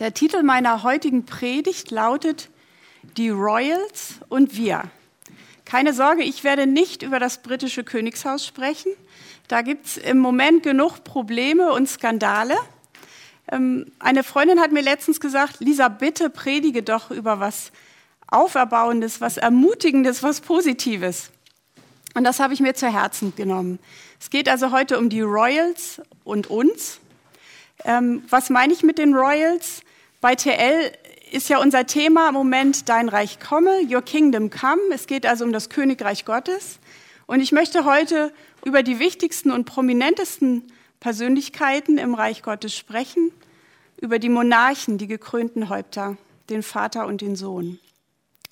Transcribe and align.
Der 0.00 0.12
Titel 0.12 0.42
meiner 0.42 0.82
heutigen 0.82 1.24
Predigt 1.24 1.92
lautet 1.92 2.50
Die 3.16 3.28
Royals 3.28 4.14
und 4.28 4.56
wir. 4.56 4.90
Keine 5.64 5.92
Sorge, 5.92 6.24
ich 6.24 6.42
werde 6.42 6.66
nicht 6.66 7.04
über 7.04 7.20
das 7.20 7.42
britische 7.42 7.84
Königshaus 7.84 8.44
sprechen. 8.44 8.90
Da 9.46 9.62
gibt 9.62 9.86
es 9.86 9.96
im 9.96 10.18
Moment 10.18 10.64
genug 10.64 11.04
Probleme 11.04 11.72
und 11.72 11.88
Skandale. 11.88 12.56
Ähm, 13.52 13.86
eine 14.00 14.24
Freundin 14.24 14.58
hat 14.58 14.72
mir 14.72 14.82
letztens 14.82 15.20
gesagt, 15.20 15.60
Lisa, 15.60 15.86
bitte 15.86 16.28
predige 16.28 16.82
doch 16.82 17.12
über 17.12 17.38
was 17.38 17.70
Auferbauendes, 18.26 19.20
was 19.20 19.36
Ermutigendes, 19.36 20.24
was 20.24 20.40
Positives. 20.40 21.30
Und 22.14 22.24
das 22.24 22.40
habe 22.40 22.52
ich 22.52 22.58
mir 22.58 22.74
zu 22.74 22.92
Herzen 22.92 23.32
genommen. 23.36 23.78
Es 24.20 24.28
geht 24.28 24.48
also 24.48 24.72
heute 24.72 24.98
um 24.98 25.08
die 25.08 25.20
Royals 25.20 26.02
und 26.24 26.48
uns. 26.48 26.98
Ähm, 27.84 28.22
was 28.28 28.50
meine 28.50 28.72
ich 28.72 28.82
mit 28.82 28.98
den 28.98 29.14
Royals? 29.14 29.82
Bei 30.20 30.34
TL 30.34 30.92
ist 31.32 31.48
ja 31.48 31.58
unser 31.58 31.86
Thema 31.86 32.28
im 32.28 32.34
Moment 32.34 32.88
Dein 32.88 33.08
Reich 33.08 33.38
komme, 33.40 33.80
Your 33.90 34.02
Kingdom 34.02 34.50
come. 34.50 34.80
Es 34.92 35.06
geht 35.06 35.26
also 35.26 35.44
um 35.44 35.52
das 35.52 35.68
Königreich 35.68 36.24
Gottes. 36.24 36.78
Und 37.26 37.40
ich 37.40 37.52
möchte 37.52 37.84
heute 37.84 38.32
über 38.64 38.82
die 38.82 38.98
wichtigsten 38.98 39.50
und 39.50 39.64
prominentesten 39.64 40.62
Persönlichkeiten 41.00 41.98
im 41.98 42.14
Reich 42.14 42.42
Gottes 42.42 42.74
sprechen, 42.74 43.30
über 44.00 44.18
die 44.18 44.30
Monarchen, 44.30 44.96
die 44.96 45.06
gekrönten 45.06 45.68
Häupter, 45.68 46.16
den 46.48 46.62
Vater 46.62 47.06
und 47.06 47.20
den 47.20 47.36
Sohn. 47.36 47.78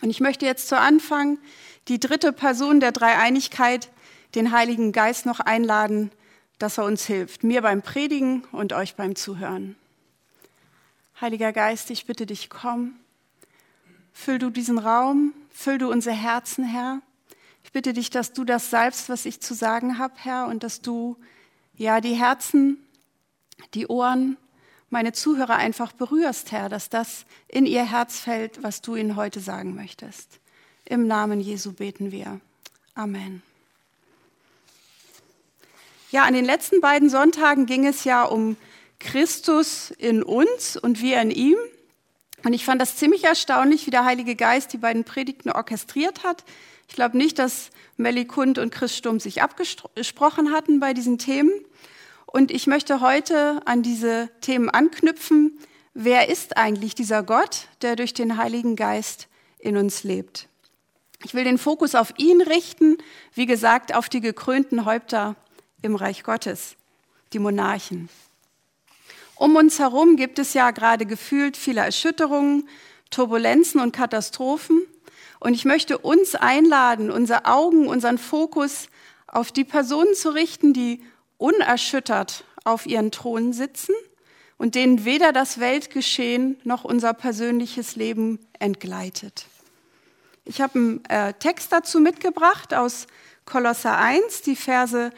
Und 0.03 0.11
ich 0.11 0.21
möchte 0.21 0.45
jetzt 0.45 0.69
zu 0.69 0.79
Anfang 0.79 1.39
die 1.89 2.01
dritte 2.01 2.33
Person 2.33 2.81
der 2.81 2.93
Dreieinigkeit, 2.93 3.89
den 4.35 4.53
Heiligen 4.53 4.93
Geist, 4.93 5.25
noch 5.25 5.41
einladen, 5.41 6.11
dass 6.59 6.79
er 6.79 6.85
uns 6.85 7.07
hilft, 7.07 7.45
mir 7.45 7.63
beim 7.63 7.83
Predigen 7.83 8.45
und 8.53 8.73
euch 8.73 8.95
beim 8.95 9.17
Zuhören. 9.17 9.77
Heiliger 11.21 11.53
Geist, 11.53 11.91
ich 11.91 12.07
bitte 12.07 12.27
dich, 12.27 12.51
komm. 12.51 12.95
Füll 14.13 14.39
du 14.39 14.51
diesen 14.51 14.79
Raum, 14.79 15.33
füll 15.51 15.79
du 15.79 15.91
unser 15.91 16.13
Herzen, 16.13 16.65
Herr. 16.65 17.01
Ich 17.65 17.73
bitte 17.73 17.93
dich, 17.93 18.11
dass 18.11 18.33
du 18.33 18.45
das 18.45 18.71
salbst, 18.71 19.09
was 19.09 19.25
ich 19.25 19.41
zu 19.41 19.55
sagen 19.55 19.99
habe, 19.99 20.15
Herr, 20.17 20.47
und 20.47 20.63
dass 20.63 20.81
du 20.81 21.17
ja 21.75 22.01
die 22.01 22.15
Herzen, 22.15 22.79
die 23.75 23.87
Ohren, 23.87 24.37
meine 24.91 25.13
Zuhörer 25.13 25.57
einfach 25.57 25.93
berührst, 25.93 26.53
Herr, 26.53 26.69
dass 26.69 26.91
das 26.91 27.25
in 27.49 27.65
ihr 27.67 27.91
Herz 27.91 28.19
fällt, 28.19 28.63
was 28.63 28.83
du 28.83 28.95
ihnen 28.95 29.17
heute 29.17 29.41
sagen 29.41 29.75
möchtest. 29.75 30.39
Im 30.85 31.07
Namen 31.07 31.41
Jesu 31.41 31.73
beten 31.73 32.13
wir. 32.13 32.41
Amen. 32.95 33.43
Ja, 36.13 36.25
an 36.25 36.35
den 36.35 36.45
letzten 36.45 36.83
beiden 36.83 37.09
Sonntagen 37.09 37.65
ging 37.65 37.87
es 37.87 38.05
ja 38.05 38.25
um 38.25 38.59
Christus 39.01 39.91
in 39.97 40.23
uns 40.23 40.77
und 40.77 41.01
wir 41.01 41.19
in 41.23 41.31
ihm. 41.31 41.57
Und 42.45 42.53
ich 42.53 42.67
fand 42.67 42.83
das 42.83 42.97
ziemlich 42.97 43.25
erstaunlich, 43.25 43.87
wie 43.87 43.91
der 43.91 44.05
Heilige 44.05 44.37
Geist 44.37 44.75
die 44.75 44.77
beiden 44.77 45.05
Predigten 45.05 45.51
orchestriert 45.51 46.23
hat. 46.23 46.45
Ich 46.87 46.97
glaube 46.97 47.17
nicht, 47.17 47.39
dass 47.39 47.71
Melly 47.97 48.27
Kund 48.27 48.59
und 48.59 48.75
Chris 48.75 48.95
Sturm 48.95 49.21
sich 49.21 49.41
abgesprochen 49.41 50.53
hatten 50.53 50.81
bei 50.81 50.93
diesen 50.93 51.17
Themen. 51.17 51.51
Und 52.27 52.51
ich 52.51 52.67
möchte 52.67 53.01
heute 53.01 53.63
an 53.65 53.83
diese 53.83 54.29
Themen 54.43 54.69
anknüpfen. 54.69 55.59
Wer 55.95 56.29
ist 56.29 56.59
eigentlich 56.59 56.95
dieser 56.95 57.23
Gott, 57.23 57.69
der 57.81 57.97
durch 57.97 58.13
den 58.13 58.37
Heiligen 58.37 58.77
Geist 58.77 59.29
in 59.59 59.79
uns 59.79 60.05
lebt? 60.05 60.47
Ich 61.25 61.33
will 61.33 61.45
den 61.45 61.57
Fokus 61.57 61.95
auf 61.95 62.13
ihn 62.19 62.43
richten, 62.43 62.99
wie 63.33 63.47
gesagt, 63.47 63.95
auf 63.95 64.11
die 64.11 64.21
gekrönten 64.21 64.85
Häupter 64.85 65.37
im 65.83 65.97
Reich 65.97 66.23
Gottes, 66.23 66.77
die 67.33 67.39
Monarchen. 67.39 68.09
Um 69.35 69.57
uns 69.57 69.79
herum 69.79 70.17
gibt 70.17 70.39
es 70.39 70.55
ja 70.55 70.71
gerade 70.71 71.05
gefühlt 71.05 71.57
viele 71.57 71.81
Erschütterungen, 71.81 72.69
Turbulenzen 73.11 73.81
und 73.81 73.93
Katastrophen. 73.93 74.83
Und 75.41 75.55
ich 75.55 75.65
möchte 75.65 75.99
uns 75.99 76.35
einladen, 76.35 77.11
unsere 77.11 77.47
Augen, 77.47 77.89
unseren 77.89 78.19
Fokus 78.19 78.89
auf 79.27 79.51
die 79.51 79.65
Personen 79.65 80.15
zu 80.15 80.31
richten, 80.31 80.73
die 80.73 81.03
unerschüttert 81.39 82.45
auf 82.65 82.87
ihren 82.87 83.11
Thronen 83.11 83.53
sitzen 83.53 83.95
und 84.59 84.77
denen 84.77 85.05
weder 85.05 85.33
das 85.33 85.59
Weltgeschehen 85.59 86.61
noch 86.63 86.85
unser 86.85 87.15
persönliches 87.15 87.97
Leben 87.97 88.39
entgleitet. 88.61 89.47
Ich 90.45 90.61
habe 90.61 90.79
einen 90.79 91.05
äh, 91.07 91.35
Text 91.35 91.73
dazu 91.73 91.99
mitgebracht 91.99 92.75
aus 92.75 93.09
Kolosser 93.45 93.97
1, 93.99 94.43
die 94.43 94.55
Verse 94.55 95.11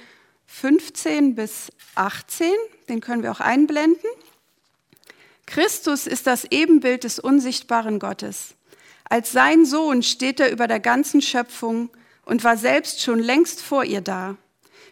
15 0.47 1.35
bis 1.35 1.71
18, 1.95 2.53
den 2.89 3.01
können 3.01 3.23
wir 3.23 3.33
auch 3.33 3.41
einblenden. 3.41 4.11
Christus 5.47 6.07
ist 6.07 6.27
das 6.27 6.45
Ebenbild 6.51 7.05
des 7.05 7.19
unsichtbaren 7.19 7.99
Gottes. 7.99 8.55
Als 9.05 9.33
sein 9.33 9.67
Sohn 9.67 10.03
steht 10.03 10.41
er 10.41 10.51
über 10.51 10.67
der 10.67 10.81
ganzen 10.81 11.21
Schöpfung 11.21 11.91
und 12.25 12.45
war 12.45 12.57
selbst 12.57 13.03
schon 13.03 13.19
längst 13.19 13.61
vor 13.61 13.85
ihr 13.85 14.01
da. 14.01 14.37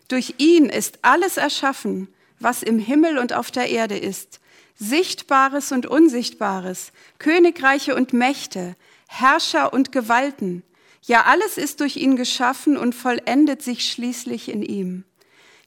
Durch 0.09 0.35
ihn 0.39 0.67
ist 0.67 0.99
alles 1.03 1.39
erschaffen, 1.39 2.09
was 2.39 2.63
im 2.63 2.79
Himmel 2.79 3.19
und 3.19 3.33
auf 3.33 3.51
der 3.51 3.71
Erde 3.71 3.97
ist, 3.97 4.41
Sichtbares 4.75 5.73
und 5.73 5.87
Unsichtbares, 5.87 6.93
Königreiche 7.19 7.95
und 7.95 8.13
Mächte, 8.13 8.77
Herrscher 9.07 9.73
und 9.73 9.93
Gewalten. 9.93 10.63
Ja, 11.03 11.25
alles 11.25 11.57
ist 11.57 11.81
durch 11.81 11.97
ihn 11.97 12.17
geschaffen 12.17 12.77
und 12.77 12.95
vollendet 12.95 13.63
sich 13.63 13.91
schließlich 13.91 14.49
in 14.49 14.63
ihm. 14.63 15.05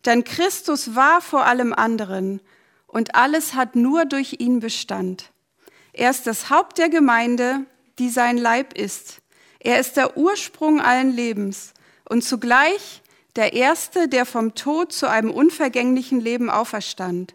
Denn 0.05 0.23
Christus 0.23 0.95
war 0.95 1.21
vor 1.21 1.45
allem 1.45 1.73
anderen 1.73 2.41
und 2.87 3.15
alles 3.15 3.55
hat 3.55 3.75
nur 3.75 4.05
durch 4.05 4.39
ihn 4.39 4.59
Bestand. 4.59 5.31
Er 5.93 6.11
ist 6.11 6.27
das 6.27 6.49
Haupt 6.49 6.77
der 6.77 6.89
Gemeinde, 6.89 7.65
die 7.97 8.09
sein 8.09 8.37
Leib 8.37 8.77
ist. 8.77 9.19
Er 9.59 9.79
ist 9.79 9.97
der 9.97 10.17
Ursprung 10.17 10.79
allen 10.79 11.11
Lebens 11.11 11.73
und 12.07 12.23
zugleich 12.23 13.01
der 13.35 13.53
Erste, 13.53 14.07
der 14.07 14.25
vom 14.25 14.55
Tod 14.55 14.93
zu 14.93 15.09
einem 15.09 15.31
unvergänglichen 15.31 16.21
Leben 16.21 16.49
auferstand. 16.49 17.33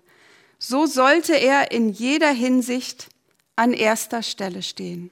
So 0.58 0.86
sollte 0.86 1.34
er 1.34 1.72
in 1.72 1.88
jeder 1.88 2.30
Hinsicht 2.30 3.08
an 3.56 3.72
erster 3.72 4.22
Stelle 4.22 4.62
stehen. 4.62 5.10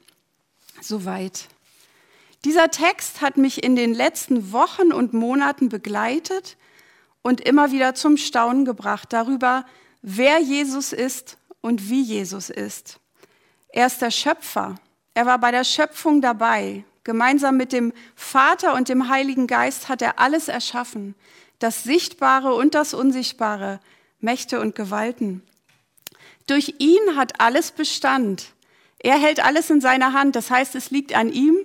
Soweit. 0.80 1.48
Dieser 2.44 2.70
Text 2.70 3.20
hat 3.20 3.36
mich 3.36 3.64
in 3.64 3.74
den 3.74 3.92
letzten 3.92 4.52
Wochen 4.52 4.92
und 4.92 5.12
Monaten 5.12 5.68
begleitet 5.68 6.56
und 7.22 7.40
immer 7.40 7.72
wieder 7.72 7.94
zum 7.94 8.16
Staunen 8.16 8.64
gebracht 8.64 9.12
darüber, 9.12 9.64
wer 10.02 10.38
Jesus 10.40 10.92
ist 10.92 11.36
und 11.60 11.88
wie 11.90 12.02
Jesus 12.02 12.50
ist. 12.50 13.00
Er 13.68 13.86
ist 13.86 14.00
der 14.00 14.10
Schöpfer. 14.10 14.76
Er 15.14 15.26
war 15.26 15.38
bei 15.38 15.50
der 15.50 15.64
Schöpfung 15.64 16.20
dabei. 16.20 16.84
Gemeinsam 17.04 17.56
mit 17.56 17.72
dem 17.72 17.92
Vater 18.14 18.74
und 18.74 18.88
dem 18.88 19.08
Heiligen 19.08 19.46
Geist 19.46 19.88
hat 19.88 20.02
er 20.02 20.18
alles 20.18 20.48
erschaffen. 20.48 21.14
Das 21.58 21.82
Sichtbare 21.82 22.54
und 22.54 22.74
das 22.74 22.94
Unsichtbare, 22.94 23.80
Mächte 24.20 24.60
und 24.60 24.74
Gewalten. 24.74 25.42
Durch 26.46 26.74
ihn 26.78 27.16
hat 27.16 27.40
alles 27.40 27.72
Bestand. 27.72 28.52
Er 28.98 29.18
hält 29.18 29.44
alles 29.44 29.70
in 29.70 29.80
seiner 29.80 30.12
Hand. 30.12 30.36
Das 30.36 30.50
heißt, 30.50 30.74
es 30.74 30.90
liegt 30.90 31.14
an 31.14 31.32
ihm, 31.32 31.56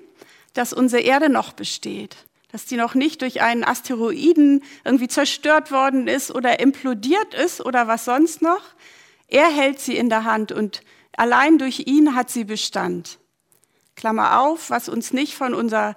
dass 0.54 0.74
unsere 0.74 1.02
Erde 1.02 1.30
noch 1.30 1.54
besteht 1.54 2.18
dass 2.54 2.66
die 2.66 2.78
noch 2.78 2.94
nicht 2.94 3.24
durch 3.24 3.42
einen 3.42 3.64
Asteroiden 3.64 4.64
irgendwie 4.86 5.08
zerstört 5.08 5.72
worden 5.72 6.08
ist 6.08 6.30
oder 6.30 6.60
implodiert 6.60 7.34
ist 7.34 7.66
oder 7.66 7.88
was 7.88 8.06
sonst 8.06 8.44
noch. 8.44 8.62
Er 9.28 9.50
hält 9.50 9.80
sie 9.80 9.98
in 9.98 10.08
der 10.08 10.24
Hand 10.24 10.52
und 10.52 10.84
allein 11.18 11.58
durch 11.58 11.88
ihn 11.88 12.14
hat 12.14 12.30
sie 12.30 12.44
Bestand. 12.44 13.18
Klammer 13.96 14.40
auf, 14.40 14.70
was 14.70 14.88
uns 14.88 15.14
nicht 15.14 15.34
von 15.34 15.56
unserer 15.56 15.96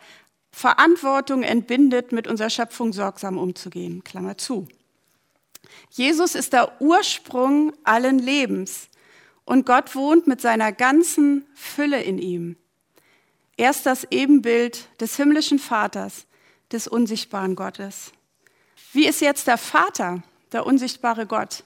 Verantwortung 0.50 1.42
entbindet, 1.42 2.12
mit 2.12 2.26
unserer 2.26 2.48
Schöpfung 2.48 2.94
sorgsam 2.94 3.36
umzugehen. 3.36 4.02
Klammer 4.02 4.38
zu. 4.38 4.66
Jesus 5.90 6.34
ist 6.34 6.54
der 6.54 6.80
Ursprung 6.80 7.74
allen 7.84 8.18
Lebens 8.18 8.88
und 9.44 9.66
Gott 9.66 9.94
wohnt 9.94 10.26
mit 10.26 10.40
seiner 10.40 10.72
ganzen 10.72 11.44
Fülle 11.54 12.02
in 12.02 12.16
ihm. 12.16 12.56
Er 13.58 13.72
ist 13.72 13.84
das 13.84 14.04
Ebenbild 14.10 14.88
des 15.00 15.16
himmlischen 15.16 15.58
Vaters 15.58 16.26
des 16.72 16.88
unsichtbaren 16.88 17.56
Gottes. 17.56 18.12
Wie 18.92 19.06
ist 19.06 19.20
jetzt 19.20 19.46
der 19.46 19.58
Vater, 19.58 20.22
der 20.52 20.66
unsichtbare 20.66 21.26
Gott? 21.26 21.64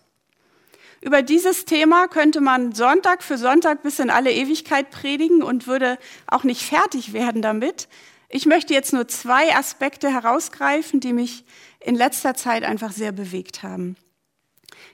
Über 1.00 1.22
dieses 1.22 1.64
Thema 1.64 2.08
könnte 2.08 2.40
man 2.40 2.72
Sonntag 2.72 3.22
für 3.22 3.38
Sonntag 3.38 3.82
bis 3.82 3.98
in 3.98 4.10
alle 4.10 4.32
Ewigkeit 4.32 4.90
predigen 4.90 5.42
und 5.42 5.66
würde 5.66 5.98
auch 6.26 6.44
nicht 6.44 6.62
fertig 6.62 7.14
werden 7.14 7.40
damit. 7.40 7.88
Ich 8.28 8.44
möchte 8.46 8.74
jetzt 8.74 8.92
nur 8.92 9.08
zwei 9.08 9.56
Aspekte 9.56 10.12
herausgreifen, 10.12 11.00
die 11.00 11.14
mich 11.14 11.44
in 11.80 11.94
letzter 11.94 12.34
Zeit 12.34 12.64
einfach 12.64 12.92
sehr 12.92 13.12
bewegt 13.12 13.62
haben. 13.62 13.96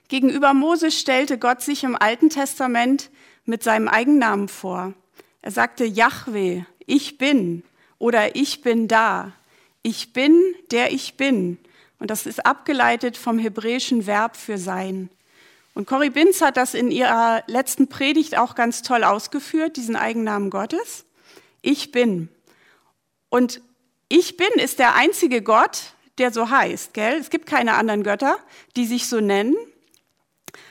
Gegenüber 0.07 0.53
Moses 0.53 0.97
stellte 0.97 1.37
Gott 1.37 1.61
sich 1.61 1.83
im 1.83 1.95
Alten 1.95 2.29
Testament 2.29 3.09
mit 3.43 3.61
seinem 3.61 3.89
Eigennamen 3.89 4.47
vor. 4.47 4.93
Er 5.41 5.51
sagte 5.51 5.83
Yahweh, 5.83 6.63
ich 6.85 7.17
bin 7.17 7.63
oder 7.99 8.35
ich 8.35 8.61
bin 8.61 8.87
da. 8.87 9.33
Ich 9.87 10.11
bin, 10.11 10.53
der 10.71 10.91
ich 10.91 11.15
bin. 11.15 11.57
Und 11.97 12.11
das 12.11 12.25
ist 12.25 12.45
abgeleitet 12.45 13.15
vom 13.15 13.39
hebräischen 13.39 14.05
Verb 14.05 14.35
für 14.35 14.57
sein. 14.57 15.09
Und 15.75 15.87
Corrie 15.87 16.09
Binz 16.09 16.41
hat 16.41 16.57
das 16.57 16.73
in 16.73 16.91
ihrer 16.91 17.41
letzten 17.47 17.87
Predigt 17.87 18.37
auch 18.37 18.53
ganz 18.53 18.81
toll 18.81 19.05
ausgeführt, 19.05 19.77
diesen 19.77 19.95
Eigennamen 19.95 20.49
Gottes. 20.49 21.05
Ich 21.61 21.93
bin. 21.93 22.27
Und 23.29 23.61
ich 24.09 24.35
bin 24.35 24.49
ist 24.57 24.79
der 24.79 24.95
einzige 24.95 25.41
Gott, 25.41 25.93
der 26.17 26.33
so 26.33 26.49
heißt, 26.49 26.93
gell? 26.93 27.17
Es 27.17 27.29
gibt 27.29 27.45
keine 27.45 27.75
anderen 27.75 28.03
Götter, 28.03 28.39
die 28.75 28.85
sich 28.85 29.07
so 29.07 29.21
nennen. 29.21 29.55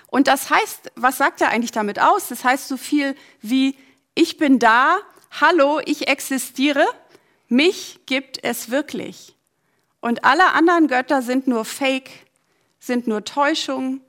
Und 0.08 0.28
das 0.28 0.50
heißt, 0.50 0.92
was 0.94 1.16
sagt 1.16 1.40
er 1.40 1.48
eigentlich 1.48 1.72
damit 1.72 1.98
aus? 1.98 2.28
Das 2.28 2.44
heißt 2.44 2.68
so 2.68 2.76
viel 2.76 3.16
wie, 3.40 3.78
ich 4.14 4.36
bin 4.36 4.58
da, 4.58 4.98
hallo, 5.40 5.80
ich 5.86 6.06
existiere, 6.06 6.86
mich 7.48 8.00
gibt 8.06 8.42
es 8.42 8.70
wirklich. 8.70 9.34
Und 10.00 10.24
alle 10.24 10.52
anderen 10.52 10.88
Götter 10.88 11.22
sind 11.22 11.46
nur 11.46 11.64
Fake, 11.64 12.10
sind 12.78 13.06
nur 13.06 13.24
Täuschung, 13.24 14.00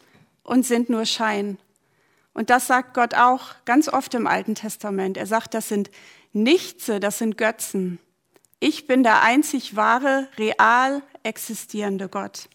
und 0.47 0.65
sind 0.65 0.89
nur 0.89 1.05
Schein. 1.05 1.59
Und 2.33 2.49
das 2.49 2.67
sagt 2.67 2.95
Gott 2.95 3.13
auch 3.13 3.49
ganz 3.65 3.89
oft 3.89 4.13
im 4.15 4.25
Alten 4.25 4.55
Testament. 4.55 5.17
Er 5.17 5.27
sagt, 5.27 5.53
das 5.53 5.67
sind 5.67 5.91
Nichtse, 6.33 6.99
das 6.99 7.19
sind 7.19 7.37
Götzen. 7.37 7.99
Ich 8.59 8.87
bin 8.87 9.03
der 9.03 9.21
einzig 9.21 9.75
wahre, 9.75 10.27
real 10.37 11.03
existierende 11.21 12.09
Gott. 12.09 12.47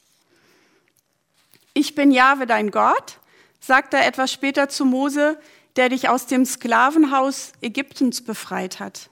Ich 1.75 1.95
bin 1.95 2.11
Jahwe, 2.11 2.47
dein 2.47 2.71
Gott, 2.71 3.19
sagt 3.61 3.95
er 3.95 4.07
etwas 4.07 4.33
später 4.33 4.69
zu 4.69 4.85
Mose, 4.85 5.39
der 5.77 5.89
dich 5.89 6.09
aus 6.09 6.27
dem 6.27 6.45
Sklavenhaus 6.45 7.53
Ägyptens 7.61 8.23
befreit 8.23 8.81
hat. 8.81 9.11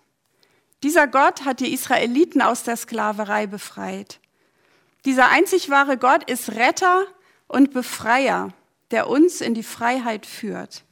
Dieser 0.83 1.07
Gott 1.07 1.45
hat 1.45 1.61
die 1.61 1.73
Israeliten 1.73 2.41
aus 2.41 2.63
der 2.63 2.77
Sklaverei 2.77 3.47
befreit. 3.47 4.19
Dieser 5.05 5.29
einzig 5.29 5.71
wahre 5.71 5.97
Gott 5.99 6.31
ist 6.31 6.53
Retter 6.53 7.07
und 7.49 7.73
Befreier 7.73 8.53
der 8.91 9.09
uns 9.09 9.41
in 9.41 9.55
die 9.55 9.63
Freiheit 9.63 10.27
führt. 10.27 10.83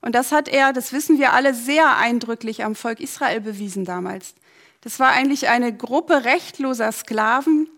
Und 0.00 0.14
das 0.14 0.32
hat 0.32 0.48
er, 0.48 0.72
das 0.72 0.92
wissen 0.92 1.18
wir 1.18 1.32
alle, 1.32 1.54
sehr 1.54 1.96
eindrücklich 1.96 2.64
am 2.64 2.74
Volk 2.74 3.00
Israel 3.00 3.40
bewiesen 3.40 3.84
damals. 3.84 4.34
Das 4.82 5.00
war 5.00 5.10
eigentlich 5.10 5.48
eine 5.48 5.76
Gruppe 5.76 6.24
rechtloser 6.24 6.92
Sklaven. 6.92 7.68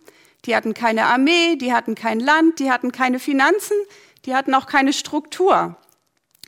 Die 0.44 0.54
hatten 0.54 0.74
keine 0.74 1.06
Armee, 1.06 1.56
die 1.56 1.72
hatten 1.72 1.94
kein 1.94 2.20
Land, 2.20 2.58
die 2.58 2.70
hatten 2.70 2.92
keine 2.92 3.18
Finanzen, 3.18 3.76
die 4.26 4.34
hatten 4.34 4.54
auch 4.54 4.66
keine 4.66 4.92
Struktur. 4.92 5.76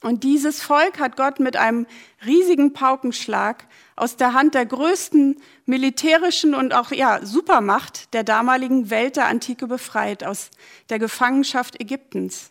Und 0.03 0.25
dieses 0.25 0.63
Volk 0.63 0.99
hat 0.99 1.17
Gott 1.17 1.41
mit 1.41 1.57
einem 1.57 1.87
riesigen 2.25 2.73
Paukenschlag 2.73 3.67
aus 3.97 4.17
der 4.17 4.33
Hand 4.33 4.55
der 4.55 4.65
größten 4.65 5.41
militärischen 5.67 6.55
und 6.55 6.73
auch 6.73 6.91
ja, 6.91 7.25
Supermacht 7.25 8.15
der 8.15 8.25
damaligen 8.25 8.89
Welt 8.89 9.17
der 9.17 9.27
Antike 9.27 9.67
befreit, 9.67 10.25
aus 10.25 10.51
der 10.89 10.99
Gefangenschaft 10.99 11.79
Ägyptens. 11.81 12.51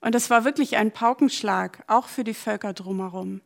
Und 0.00 0.14
es 0.14 0.30
war 0.30 0.44
wirklich 0.44 0.76
ein 0.76 0.90
Paukenschlag, 0.90 1.82
auch 1.88 2.08
für 2.08 2.24
die 2.24 2.34
Völker 2.34 2.72
drumherum. 2.72 3.42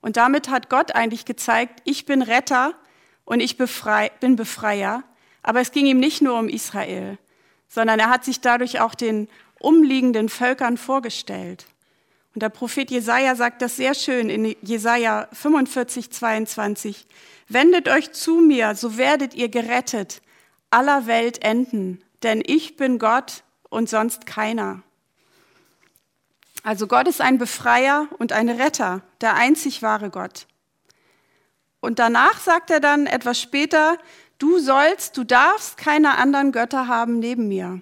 Und 0.00 0.16
damit 0.16 0.48
hat 0.48 0.68
Gott 0.68 0.94
eigentlich 0.94 1.24
gezeigt, 1.26 1.80
ich 1.84 2.06
bin 2.06 2.22
Retter 2.22 2.74
und 3.24 3.40
ich 3.40 3.56
befrei, 3.56 4.10
bin 4.20 4.36
Befreier. 4.36 5.04
Aber 5.42 5.60
es 5.60 5.70
ging 5.70 5.86
ihm 5.86 6.00
nicht 6.00 6.22
nur 6.22 6.38
um 6.38 6.48
Israel, 6.48 7.18
sondern 7.68 8.00
er 8.00 8.10
hat 8.10 8.24
sich 8.24 8.40
dadurch 8.40 8.80
auch 8.80 8.94
den 8.94 9.28
umliegenden 9.60 10.28
Völkern 10.28 10.76
vorgestellt. 10.76 11.66
Und 12.34 12.42
der 12.42 12.50
Prophet 12.50 12.90
Jesaja 12.90 13.34
sagt 13.34 13.62
das 13.62 13.76
sehr 13.76 13.94
schön 13.94 14.30
in 14.30 14.56
Jesaja 14.62 15.28
45, 15.32 16.10
22. 16.10 17.06
Wendet 17.48 17.88
euch 17.88 18.12
zu 18.12 18.40
mir, 18.40 18.74
so 18.74 18.98
werdet 18.98 19.34
ihr 19.34 19.48
gerettet, 19.48 20.20
aller 20.70 21.06
Welt 21.06 21.42
enden, 21.42 22.02
denn 22.22 22.42
ich 22.44 22.76
bin 22.76 22.98
Gott 22.98 23.42
und 23.70 23.88
sonst 23.88 24.26
keiner. 24.26 24.82
Also 26.62 26.86
Gott 26.86 27.08
ist 27.08 27.20
ein 27.20 27.38
Befreier 27.38 28.08
und 28.18 28.32
ein 28.32 28.48
Retter, 28.48 29.02
der 29.20 29.34
einzig 29.34 29.82
wahre 29.82 30.10
Gott. 30.10 30.46
Und 31.80 31.98
danach 31.98 32.40
sagt 32.40 32.70
er 32.70 32.80
dann 32.80 33.06
etwas 33.06 33.40
später, 33.40 33.96
du 34.38 34.58
sollst, 34.58 35.16
du 35.16 35.24
darfst 35.24 35.76
keine 35.76 36.18
anderen 36.18 36.52
Götter 36.52 36.88
haben 36.88 37.20
neben 37.20 37.48
mir. 37.48 37.80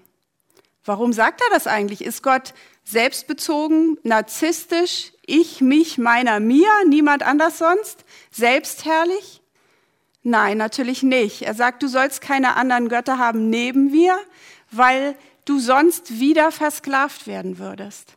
Warum 0.84 1.12
sagt 1.12 1.40
er 1.40 1.50
das 1.50 1.66
eigentlich? 1.66 2.04
Ist 2.04 2.22
Gott 2.22 2.54
selbstbezogen, 2.86 3.98
narzisstisch, 4.04 5.12
ich, 5.26 5.60
mich, 5.60 5.98
meiner, 5.98 6.40
mir, 6.40 6.68
niemand 6.86 7.24
anders 7.24 7.58
sonst, 7.58 8.04
selbstherrlich? 8.30 9.42
Nein, 10.22 10.56
natürlich 10.56 11.02
nicht. 11.02 11.42
Er 11.42 11.54
sagt, 11.54 11.82
du 11.82 11.88
sollst 11.88 12.20
keine 12.20 12.56
anderen 12.56 12.88
Götter 12.88 13.18
haben 13.18 13.50
neben 13.50 13.90
mir, 13.90 14.18
weil 14.70 15.16
du 15.44 15.58
sonst 15.58 16.18
wieder 16.20 16.50
versklavt 16.52 17.26
werden 17.26 17.58
würdest. 17.58 18.14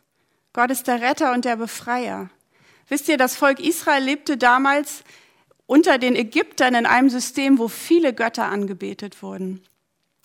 Gott 0.52 0.70
ist 0.70 0.86
der 0.86 1.00
Retter 1.00 1.32
und 1.32 1.44
der 1.44 1.56
Befreier. 1.56 2.30
Wisst 2.88 3.08
ihr, 3.08 3.16
das 3.16 3.36
Volk 3.36 3.60
Israel 3.60 4.02
lebte 4.02 4.36
damals 4.36 5.04
unter 5.66 5.98
den 5.98 6.16
Ägyptern 6.16 6.74
in 6.74 6.86
einem 6.86 7.10
System, 7.10 7.58
wo 7.58 7.68
viele 7.68 8.12
Götter 8.12 8.46
angebetet 8.46 9.22
wurden. 9.22 9.62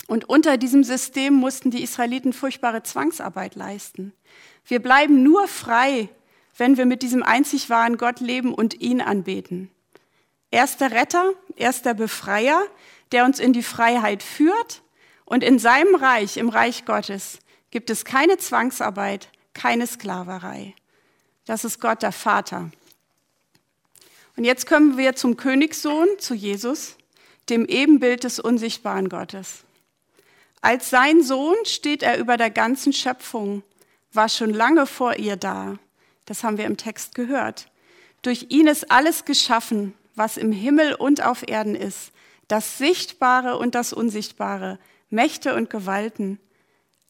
Und 0.07 0.27
unter 0.29 0.57
diesem 0.57 0.83
System 0.83 1.33
mussten 1.33 1.71
die 1.71 1.83
Israeliten 1.83 2.33
furchtbare 2.33 2.83
Zwangsarbeit 2.83 3.55
leisten. 3.55 4.13
Wir 4.65 4.81
bleiben 4.81 5.23
nur 5.23 5.47
frei, 5.47 6.09
wenn 6.57 6.77
wir 6.77 6.85
mit 6.85 7.01
diesem 7.03 7.23
einzig 7.23 7.69
wahren 7.69 7.97
Gott 7.97 8.19
leben 8.19 8.53
und 8.53 8.81
ihn 8.81 9.01
anbeten. 9.01 9.69
Er 10.51 10.63
ist 10.63 10.79
der 10.79 10.91
Retter, 10.91 11.33
er 11.55 11.69
ist 11.69 11.85
der 11.85 11.93
Befreier, 11.93 12.65
der 13.11 13.25
uns 13.25 13.39
in 13.39 13.53
die 13.53 13.63
Freiheit 13.63 14.23
führt. 14.23 14.81
Und 15.25 15.43
in 15.43 15.59
seinem 15.59 15.95
Reich, 15.95 16.37
im 16.37 16.49
Reich 16.49 16.85
Gottes, 16.85 17.39
gibt 17.71 17.89
es 17.89 18.05
keine 18.05 18.37
Zwangsarbeit, 18.37 19.29
keine 19.53 19.87
Sklaverei. 19.87 20.75
Das 21.45 21.65
ist 21.65 21.81
Gott 21.81 22.03
der 22.03 22.11
Vater. 22.11 22.69
Und 24.37 24.43
jetzt 24.43 24.67
kommen 24.67 24.97
wir 24.97 25.15
zum 25.15 25.37
Königssohn, 25.37 26.07
zu 26.19 26.33
Jesus, 26.33 26.95
dem 27.49 27.65
Ebenbild 27.65 28.23
des 28.23 28.39
unsichtbaren 28.39 29.09
Gottes. 29.09 29.63
Als 30.61 30.89
sein 30.89 31.21
Sohn 31.21 31.55
steht 31.65 32.01
er 32.01 32.17
über 32.17 32.37
der 32.37 32.49
ganzen 32.49 32.93
Schöpfung, 32.93 33.63
war 34.15 34.29
schon 34.29 34.51
lange 34.51 34.85
vor 34.85 35.15
ihr 35.17 35.35
da. 35.35 35.77
Das 36.25 36.43
haben 36.43 36.57
wir 36.57 36.65
im 36.65 36.77
Text 36.77 37.15
gehört. 37.15 37.69
Durch 38.21 38.47
ihn 38.49 38.67
ist 38.67 38.91
alles 38.91 39.25
geschaffen, 39.25 39.93
was 40.15 40.37
im 40.37 40.51
Himmel 40.51 40.95
und 40.95 41.23
auf 41.23 41.47
Erden 41.47 41.75
ist, 41.75 42.11
das 42.47 42.77
Sichtbare 42.77 43.57
und 43.57 43.75
das 43.75 43.93
Unsichtbare, 43.93 44.79
Mächte 45.09 45.55
und 45.55 45.69
Gewalten. 45.69 46.39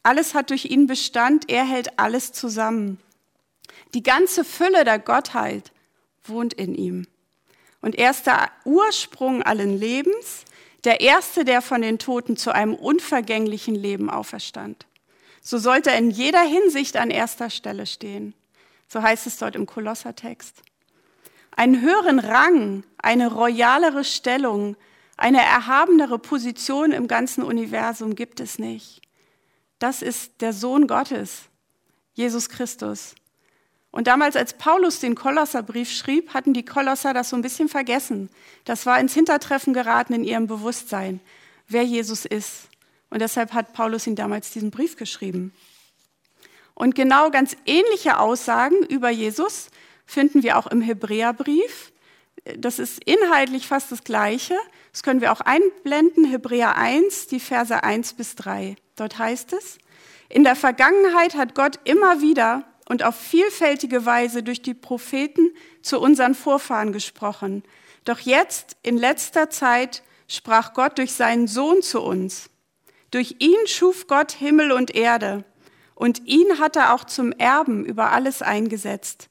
Alles 0.04 0.34
hat 0.34 0.50
durch 0.50 0.66
ihn 0.66 0.88
Bestand, 0.88 1.50
er 1.50 1.66
hält 1.66 2.00
alles 2.00 2.32
zusammen. 2.32 3.00
Die 3.94 4.04
ganze 4.04 4.44
Fülle 4.44 4.84
der 4.84 5.00
Gottheit 5.00 5.72
wohnt 6.24 6.54
in 6.54 6.76
ihm. 6.76 7.08
Und 7.82 7.96
er 7.96 8.12
ist 8.12 8.26
der 8.28 8.50
Ursprung 8.64 9.44
allen 9.44 9.78
Lebens, 9.78 10.46
der 10.84 11.02
Erste, 11.02 11.46
der 11.46 11.62
von 11.62 11.82
den 11.82 12.00
Toten 12.00 12.38
zu 12.38 12.54
einem 12.54 12.76
unvergänglichen 12.76 13.76
Leben 13.76 14.10
auferstand. 14.10 14.86
So 15.48 15.60
sollte 15.60 15.92
er 15.92 16.00
in 16.00 16.10
jeder 16.10 16.42
Hinsicht 16.42 16.98
an 16.98 17.12
erster 17.12 17.52
Stelle 17.52 17.86
stehen. 17.86 18.34
So 18.88 19.04
heißt 19.04 19.28
es 19.28 19.38
dort 19.38 19.56
im 19.56 19.68
Kolossertext. 19.68 20.56
Einen 21.52 21.82
höheren 21.82 22.18
Rang, 22.18 22.84
eine 22.98 23.32
royalere 23.32 24.04
Stellung, 24.04 24.76
eine 25.18 25.44
erhabenere 25.44 26.18
Position 26.18 26.92
im 26.92 27.08
ganzen 27.08 27.44
Universum 27.44 28.16
gibt 28.16 28.40
es 28.40 28.58
nicht. 28.58 29.02
Das 29.78 30.02
ist 30.02 30.42
der 30.42 30.52
Sohn 30.52 30.88
Gottes, 30.88 31.44
Jesus 32.16 32.50
Christus. 32.50 33.14
Und 33.92 34.08
damals, 34.08 34.36
als 34.36 34.58
Paulus 34.58 35.00
den 35.00 35.14
Kolosserbrief 35.14 35.92
schrieb, 35.92 36.34
hatten 36.34 36.54
die 36.54 36.66
Kolosser 36.66 37.14
das 37.14 37.30
so 37.30 37.36
ein 37.36 37.44
bisschen 37.44 37.70
vergessen. 37.70 38.32
Das 38.66 38.88
war 38.88 39.00
ins 39.00 39.14
Hintertreffen 39.14 39.76
geraten 39.76 40.14
in 40.14 40.24
ihrem 40.24 40.48
Bewusstsein, 40.48 41.20
wer 41.68 41.84
Jesus 41.84 42.26
ist. 42.26 42.68
Und 43.10 43.22
deshalb 43.22 43.54
hat 43.54 43.74
Paulus 43.74 44.08
ihn 44.08 44.16
damals 44.16 44.52
diesen 44.52 44.72
Brief 44.72 44.98
geschrieben. 44.98 45.54
Und 46.74 46.96
genau 46.96 47.32
ganz 47.32 47.56
ähnliche 47.66 48.20
Aussagen 48.20 48.76
über 48.90 49.10
Jesus 49.10 49.70
finden 50.06 50.44
wir 50.44 50.58
auch 50.58 50.68
im 50.68 50.82
Hebräerbrief. 50.82 51.92
Das 52.58 52.80
ist 52.80 53.04
inhaltlich 53.04 53.68
fast 53.68 53.92
das 53.92 54.04
Gleiche. 54.04 54.56
Das 54.92 55.02
können 55.02 55.22
wir 55.22 55.32
auch 55.32 55.42
einblenden. 55.42 56.26
Hebräer 56.26 56.76
1, 56.76 57.28
die 57.28 57.40
Verse 57.40 57.84
1 57.84 58.14
bis 58.14 58.36
3. 58.36 58.76
Dort 58.96 59.18
heißt 59.18 59.54
es, 59.54 59.78
in 60.30 60.44
der 60.44 60.56
Vergangenheit 60.56 61.36
hat 61.36 61.56
Gott 61.56 61.80
immer 61.86 62.22
wieder 62.22 62.64
und 62.88 63.04
auf 63.04 63.16
vielfältige 63.16 64.06
Weise 64.06 64.44
durch 64.44 64.62
die 64.62 64.74
Propheten 64.74 65.52
zu 65.82 66.00
unseren 66.00 66.36
Vorfahren 66.36 66.92
gesprochen. 66.92 67.64
Doch 68.04 68.20
jetzt, 68.20 68.78
in 68.84 68.98
letzter 68.98 69.50
Zeit, 69.50 70.04
sprach 70.28 70.74
Gott 70.74 70.98
durch 70.98 71.14
seinen 71.14 71.48
Sohn 71.48 71.82
zu 71.82 72.02
uns. 72.02 72.50
Durch 73.16 73.38
ihn 73.40 73.66
schuf 73.66 74.08
Gott 74.08 74.34
Himmel 74.34 74.74
und 74.74 74.94
Erde, 74.94 75.46
und 75.94 76.28
ihn 76.28 76.60
hat 76.60 76.76
er 76.76 76.94
auch 76.94 77.06
zum 77.06 77.32
Erben 77.32 77.86
über 77.86 78.12
alles 78.12 78.42
eingesetzt. 78.42 79.30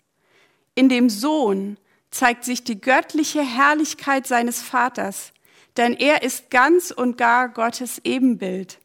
In 0.74 0.88
dem 0.88 1.10
Sohn 1.10 1.76
zeigt 2.10 2.44
sich 2.44 2.64
die 2.64 2.80
göttliche 2.80 3.42
Herrlichkeit 3.42 4.26
seines 4.26 4.62
Vaters, 4.62 5.34
denn 5.76 5.92
er 5.92 6.22
ist 6.22 6.50
ganz 6.50 6.92
und 6.92 7.18
gar 7.18 7.50
Gottes 7.50 8.00
Ebenbild. 8.04 8.78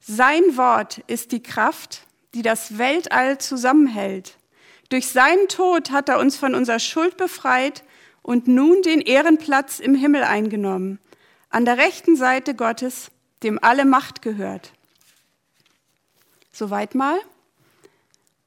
Sein 0.00 0.58
Wort 0.58 0.98
ist 1.06 1.32
die 1.32 1.42
Kraft, 1.42 2.02
die 2.34 2.42
das 2.42 2.76
Weltall 2.76 3.38
zusammenhält. 3.38 4.36
Durch 4.90 5.08
seinen 5.08 5.48
Tod 5.48 5.92
hat 5.92 6.10
er 6.10 6.18
uns 6.18 6.36
von 6.36 6.54
unserer 6.54 6.78
Schuld 6.78 7.16
befreit 7.16 7.84
und 8.20 8.48
nun 8.48 8.82
den 8.82 9.00
Ehrenplatz 9.00 9.78
im 9.78 9.94
Himmel 9.94 10.24
eingenommen, 10.24 10.98
an 11.48 11.64
der 11.64 11.78
rechten 11.78 12.16
Seite 12.16 12.54
Gottes, 12.54 13.10
dem 13.46 13.62
alle 13.62 13.84
Macht 13.84 14.20
gehört. 14.22 14.72
Soweit 16.52 16.94
mal. 16.94 17.18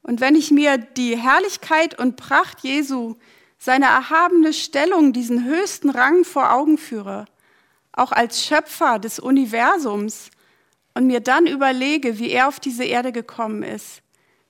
Und 0.04 0.20
wenn 0.20 0.36
ich 0.36 0.52
mir 0.52 0.78
die 0.78 1.18
Herrlichkeit 1.18 1.98
und 1.98 2.18
Pracht 2.18 2.62
Jesu, 2.62 3.16
seine 3.58 3.86
erhabene 3.86 4.54
Stellung, 4.54 5.14
diesen 5.14 5.46
höchsten 5.46 5.90
Rang 5.90 6.24
vor 6.26 6.52
Augen 6.52 6.78
führe, 6.78 7.26
auch 7.94 8.12
als 8.12 8.46
Schöpfer 8.46 9.00
des 9.00 9.20
Universums, 9.20 10.32
und 10.96 11.08
mir 11.08 11.22
dann 11.22 11.48
überlege, 11.48 12.20
wie 12.20 12.30
er 12.30 12.50
auf 12.50 12.60
diese 12.60 12.84
Erde 12.84 13.14
gekommen 13.14 13.64
ist, 13.64 14.02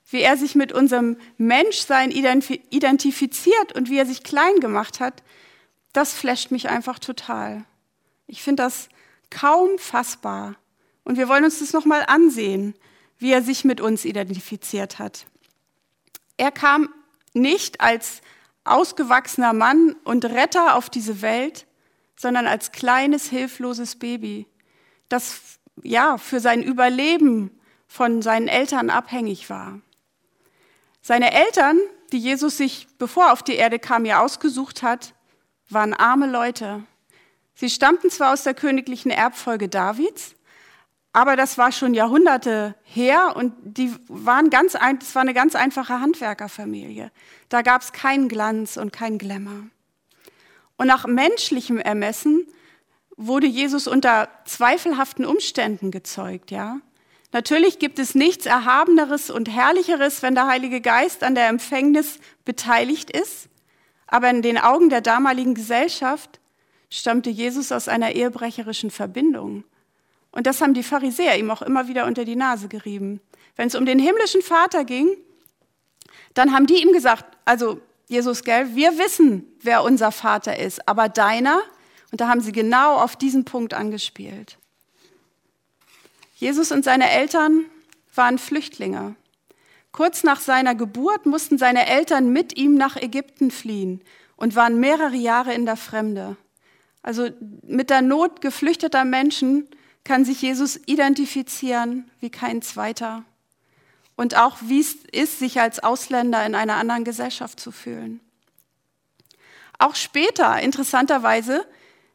wie 0.10 0.22
er 0.22 0.36
sich 0.36 0.56
mit 0.56 0.72
unserem 0.72 1.18
Menschsein 1.38 2.10
identifiziert 2.10 3.75
und 3.75 3.89
wie 3.89 3.98
er 3.98 4.08
sich 4.08 4.24
klein 4.24 4.60
gemacht 4.60 5.00
hat, 5.00 5.22
das 5.94 6.13
flasht 6.13 6.50
mich 6.50 6.70
einfach 6.70 6.98
total. 6.98 7.65
Ich 8.25 8.41
finde 8.41 8.63
das 8.63 8.89
kaum 9.30 9.78
fassbar. 9.78 10.56
Und 11.04 11.18
wir 11.18 11.28
wollen 11.28 11.44
uns 11.44 11.60
das 11.60 11.74
nochmal 11.74 12.04
ansehen, 12.08 12.76
wie 13.18 13.32
er 13.32 13.42
sich 13.42 13.66
mit 13.66 13.82
uns 13.82 14.06
identifiziert 14.06 15.00
hat. 15.00 15.26
Er 16.38 16.52
kam 16.52 16.90
nicht 17.34 17.82
als 17.82 18.22
ausgewachsener 18.64 19.54
Mann 19.54 19.96
und 20.04 20.26
Retter 20.26 20.76
auf 20.76 20.90
diese 20.90 21.22
Welt, 21.22 21.66
sondern 22.16 22.48
als 22.48 22.72
kleines, 22.72 23.30
hilfloses 23.30 23.98
Baby, 23.98 24.46
das 25.08 25.42
ja 25.84 26.18
für 26.18 26.40
sein 26.40 26.62
Überleben 26.62 27.52
von 27.88 28.22
seinen 28.22 28.48
Eltern 28.48 28.90
abhängig 28.90 29.50
war. 29.50 29.80
Seine 31.02 31.34
Eltern, 31.34 31.80
die 32.12 32.20
Jesus 32.20 32.58
sich, 32.58 32.88
bevor 32.98 33.26
er 33.26 33.34
auf 33.34 33.44
die 33.44 33.56
Erde 33.56 33.80
kam, 33.80 34.06
ja 34.06 34.22
ausgesucht 34.22 34.84
hat, 34.84 35.14
waren 35.70 35.94
arme 35.94 36.28
Leute. 36.28 36.84
Sie 37.60 37.70
stammten 37.70 38.10
zwar 38.10 38.32
aus 38.32 38.44
der 38.44 38.54
königlichen 38.54 39.12
Erbfolge 39.12 39.68
Davids, 39.68 40.34
aber 41.12 41.36
das 41.36 41.58
war 41.58 41.74
schon 41.74 41.94
Jahrhunderte 41.94 42.74
her 42.84 43.36
und 43.36 43.54
die 43.62 43.94
waren 44.08 44.50
ganz 44.50 44.75
ein, 44.75 44.98
das 44.98 45.13
war 45.13 45.24
eine 45.24 45.34
ganz 45.34 45.56
einfache 45.56 46.00
Handwerkerfamilie. 46.00 47.12
Da 47.50 47.62
gab 47.62 47.82
es 47.82 47.92
keinen 47.92 48.30
Glanz 48.30 48.78
und 48.78 48.94
keinen 48.94 49.18
Glamour. 49.18 49.66
Und 50.78 50.88
nach 50.88 51.06
menschlichem 51.06 51.80
Ermessen 51.80 52.48
wurde 53.18 53.48
Jesus 53.48 53.89
unter 53.89 54.30
zweifelhaften 54.46 55.25
Umständen 55.25 55.92
gezeugt, 55.92 56.51
ja. 56.51 56.80
Natürlich 57.34 57.78
gibt 57.78 58.00
es 58.00 58.16
nichts 58.16 58.46
Erhabeneres 58.46 59.30
und 59.30 59.54
Herrlicheres, 59.54 60.22
wenn 60.22 60.34
der 60.34 60.48
Heilige 60.48 60.80
Geist 60.80 61.25
an 61.25 61.36
der 61.36 61.50
Empfängnis 61.50 62.20
beteiligt 62.46 63.12
ist. 63.12 63.50
Aber 64.08 64.30
in 64.30 64.42
den 64.42 64.58
Augen 64.58 64.89
der 64.89 65.01
damaligen 65.01 65.56
Gesellschaft 65.56 66.39
stammte 66.89 67.29
Jesus 67.29 67.72
aus 67.72 67.88
einer 67.88 68.12
ehebrecherischen 68.12 68.91
Verbindung. 68.91 69.63
Und 70.31 70.48
das 70.48 70.62
haben 70.62 70.74
die 70.74 70.84
Pharisäer 70.84 71.38
ihm 71.38 71.51
auch 71.51 71.62
immer 71.62 71.88
wieder 71.88 72.05
unter 72.05 72.25
die 72.25 72.36
Nase 72.36 72.67
gerieben. 72.67 73.19
Wenn 73.55 73.67
es 73.67 73.75
um 73.75 73.86
den 73.86 74.00
himmlischen 74.00 74.41
Vater 74.41 74.86
ging, 74.86 75.17
dann 76.34 76.53
haben 76.53 76.67
die 76.67 76.81
ihm 76.81 76.93
gesagt, 76.93 77.25
also 77.46 77.81
Jesus, 78.08 78.43
gell, 78.43 78.75
wir 78.75 78.98
wissen, 78.98 79.46
wer 79.62 79.84
unser 79.84 80.12
Vater 80.12 80.58
ist, 80.58 80.88
aber 80.88 81.10
deiner, 81.10 81.62
und 82.12 82.22
da 82.22 82.27
haben 82.27 82.41
sie 82.41 82.51
genau 82.51 82.96
auf 82.96 83.15
diesen 83.15 83.46
Punkt 83.46 83.74
angespielt. 83.74 84.58
Jesus 86.36 86.72
und 86.72 86.84
seine 86.84 87.10
Eltern 87.10 87.65
waren 88.15 88.38
Flüchtlinge. 88.38 89.15
Kurz 89.91 90.24
nach 90.24 90.39
seiner 90.39 90.74
Geburt 90.74 91.25
mussten 91.25 91.58
seine 91.58 91.88
Eltern 91.88 92.31
mit 92.31 92.58
ihm 92.58 92.75
nach 92.75 92.96
Ägypten 92.96 93.51
fliehen 93.51 94.01
und 94.38 94.55
waren 94.55 94.79
mehrere 94.79 95.15
Jahre 95.15 95.53
in 95.53 95.65
der 95.65 95.77
Fremde. 95.77 96.38
Also 97.01 97.29
mit 97.63 97.89
der 97.89 98.01
Not 98.01 98.41
geflüchteter 98.41 99.06
Menschen 99.06 99.68
kann 100.03 100.25
sich 100.25 100.41
Jesus 100.41 100.79
identifizieren 100.86 102.10
wie 102.20 102.29
kein 102.29 102.62
zweiter. 102.62 103.24
Und 104.15 104.36
auch 104.36 104.58
wie 104.62 104.82
es 104.82 104.96
ist, 105.12 105.39
sich 105.39 105.62
als 105.62 105.79
Ausländer 105.79 106.46
in 106.46 106.56
einer 106.56 106.75
anderen 106.75 107.06
Gesellschaft 107.06 107.60
zu 107.60 107.72
fühlen. 107.72 108.20
Auch 109.77 109.96
später, 109.96 110.60
interessanterweise, 110.60 111.65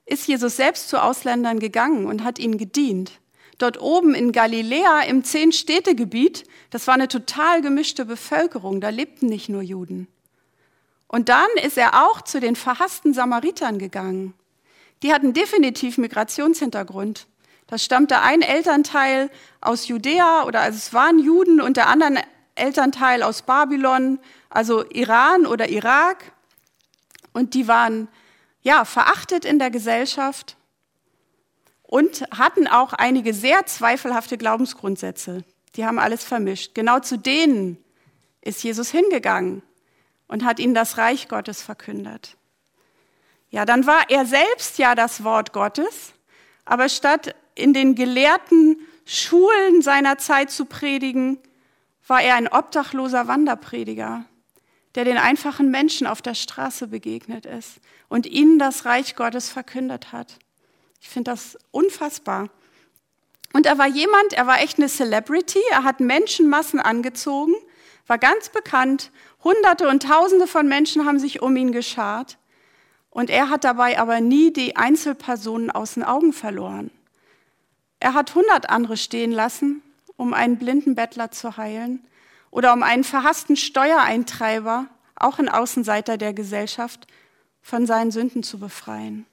ist 0.05 0.29
Jesus 0.29 0.57
selbst 0.57 0.91
zu 0.91 1.03
Ausländern 1.03 1.61
gegangen 1.61 2.07
und 2.07 2.23
hat 2.23 2.39
ihnen 2.39 2.59
gedient. 2.59 3.13
Dort 3.59 3.81
oben 3.81 4.15
in 4.15 4.33
Galiläa 4.33 5.03
im 5.03 5.25
Zehn-Städte-Gebiet, 5.25 6.45
das 6.71 6.87
war 6.87 6.95
eine 6.95 7.09
total 7.09 7.63
gemischte 7.63 8.05
Bevölkerung, 8.05 8.81
da 8.81 8.91
lebten 8.91 9.27
nicht 9.27 9.49
nur 9.49 9.63
Juden. 9.63 10.09
Und 11.07 11.29
dann 11.29 11.47
ist 11.63 11.79
er 11.79 12.05
auch 12.07 12.23
zu 12.23 12.41
den 12.41 12.57
verhassten 12.57 13.15
Samaritern 13.15 13.79
gegangen. 13.79 14.35
Die 15.03 15.13
hatten 15.13 15.33
definitiv 15.33 15.99
Migrationshintergrund. 15.99 17.27
Da 17.67 17.79
stammte 17.79 18.21
ein 18.21 18.43
Elternteil 18.43 19.31
aus 19.61 19.89
Judäa 19.89 20.45
oder 20.45 20.61
also 20.61 20.77
es 20.77 20.93
waren 20.93 21.19
Juden 21.19 21.61
und 21.61 21.77
der 21.77 21.89
andere 21.89 22.23
Elternteil 22.55 23.23
aus 23.23 23.43
Babylon, 23.43 24.19
also 24.51 24.89
Iran 24.91 25.47
oder 25.47 25.69
Irak. 25.69 26.33
Und 27.33 27.55
die 27.55 27.67
waren 27.67 28.09
ja 28.63 28.85
verachtet 28.85 29.45
in 29.45 29.59
der 29.59 29.71
Gesellschaft 29.71 30.57
und 31.83 32.23
hatten 32.37 32.67
auch 32.67 32.93
einige 32.93 33.35
sehr 33.35 33.67
zweifelhafte 33.67 34.39
Glaubensgrundsätze. 34.39 35.45
Die 35.77 35.85
haben 35.85 35.99
alles 35.99 36.25
vermischt. 36.25 36.75
Genau 36.75 37.01
zu 37.01 37.19
denen 37.19 37.79
ist 38.41 38.63
Jesus 38.63 38.91
hingegangen 38.91 39.63
und 40.29 40.45
hat 40.45 40.59
ihnen 40.59 40.75
das 40.75 40.99
Reich 40.99 41.29
Gottes 41.29 41.63
verkündet. 41.63 42.37
Ja, 43.55 43.65
dann 43.65 43.87
war 43.87 44.11
er 44.11 44.27
selbst 44.27 44.79
ja 44.79 44.97
das 44.97 45.23
Wort 45.23 45.53
Gottes, 45.53 46.13
aber 46.65 46.89
statt 46.89 47.37
in 47.55 47.73
den 47.73 47.95
gelehrten 47.95 48.81
Schulen 49.05 49.81
seiner 49.81 50.19
Zeit 50.19 50.51
zu 50.51 50.65
predigen, 50.65 51.39
war 52.09 52.21
er 52.21 52.35
ein 52.35 52.49
obdachloser 52.49 53.29
Wanderprediger, 53.29 54.25
der 54.97 55.05
den 55.05 55.19
einfachen 55.19 55.71
Menschen 55.71 56.09
auf 56.09 56.21
der 56.21 56.35
Straße 56.35 56.89
begegnet 56.89 57.47
ist 57.47 57.79
und 58.09 58.27
ihnen 58.27 58.59
das 58.59 58.87
Reich 58.87 59.15
Gottes 59.15 59.51
verkündet 59.51 60.11
hat. 60.11 60.37
Ich 61.01 61.09
finde 61.09 61.31
das 61.31 61.57
unfassbar. 61.71 62.49
Und 63.53 63.67
er 63.67 63.79
war 63.79 63.87
jemand, 63.87 64.33
er 64.33 64.49
war 64.49 64.63
echt 64.63 64.79
eine 64.79 64.89
Celebrity, 64.89 65.61
er 65.71 65.85
hat 65.85 66.01
Menschenmassen 66.01 66.81
angezogen, 66.81 67.55
war 68.09 68.19
ganz 68.19 68.49
bekannt, 68.49 69.13
Hunderte 69.45 69.87
und 69.87 70.03
Tausende 70.03 70.49
von 70.49 70.67
Menschen 70.67 71.07
haben 71.07 71.21
sich 71.21 71.41
um 71.41 71.55
ihn 71.55 71.71
geschart 71.71 72.37
und 73.15 73.31
er 73.31 73.49
hat 73.49 73.63
dabei 73.63 73.99
aber 73.99 74.21
nie 74.21 74.53
die 74.53 74.77
Einzelpersonen 74.77 75.71
aus 75.71 75.95
den 75.95 76.03
Augen 76.03 76.33
verloren. 76.33 76.91
Er 78.01 78.13
hat 78.13 78.35
hundert 78.35 78.69
andere 78.69 78.97
stehen 78.97 79.31
lassen, 79.31 79.83
um 80.17 80.35
einen 80.35 80.59
blinden 80.59 80.97
Bettler 80.97 81.31
zu 81.31 81.57
heilen 81.57 82.05
oder 82.51 82.73
um 82.73 82.83
einen 82.83 83.05
verhassten 83.05 83.57
Steuereintreiber, 83.57 84.87
auch 85.15 85.39
ein 85.39 85.49
Außenseiter 85.49 86.19
der 86.19 86.35
Gesellschaft, 86.35 87.07
von 87.63 87.87
seinen 87.87 88.11
Sünden 88.11 88.43
zu 88.43 88.59
befreien. 88.59 89.27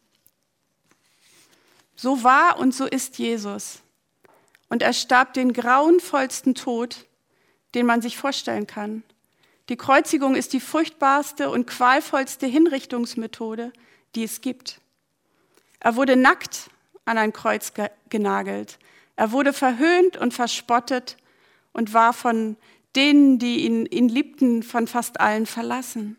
So 1.96 2.24
war 2.24 2.60
und 2.60 2.76
so 2.76 2.86
ist 2.86 3.18
Jesus. 3.18 3.82
Und 4.70 4.84
er 4.84 4.94
starb 4.94 5.34
den 5.34 5.54
grauenvollsten 5.54 6.54
Tod, 6.54 7.08
den 7.74 7.88
man 7.88 8.04
sich 8.04 8.16
vorstellen 8.16 8.68
kann. 8.68 9.04
Die 9.72 9.78
Kreuzigung 9.78 10.36
ist 10.36 10.52
die 10.52 10.60
furchtbarste 10.60 11.50
und 11.50 11.66
qualvollste 11.66 12.46
Hinrichtungsmethode, 12.46 13.72
die 14.16 14.26
es 14.26 14.42
gibt. 14.42 14.82
Er 15.80 15.96
wurde 15.96 16.18
nackt 16.18 16.70
an 17.06 17.18
ein 17.18 17.32
Kreuz 17.32 17.72
genagelt. 18.10 18.80
Er 19.16 19.32
wurde 19.32 19.54
verhöhnt 19.54 20.18
und 20.18 20.34
verspottet 20.34 21.16
und 21.72 21.94
war 21.94 22.12
von 22.12 22.58
denen, 22.98 23.40
die 23.40 23.64
ihn, 23.64 23.86
ihn 23.86 24.10
liebten, 24.10 24.62
von 24.62 24.88
fast 24.88 25.22
allen 25.22 25.46
verlassen. 25.46 26.18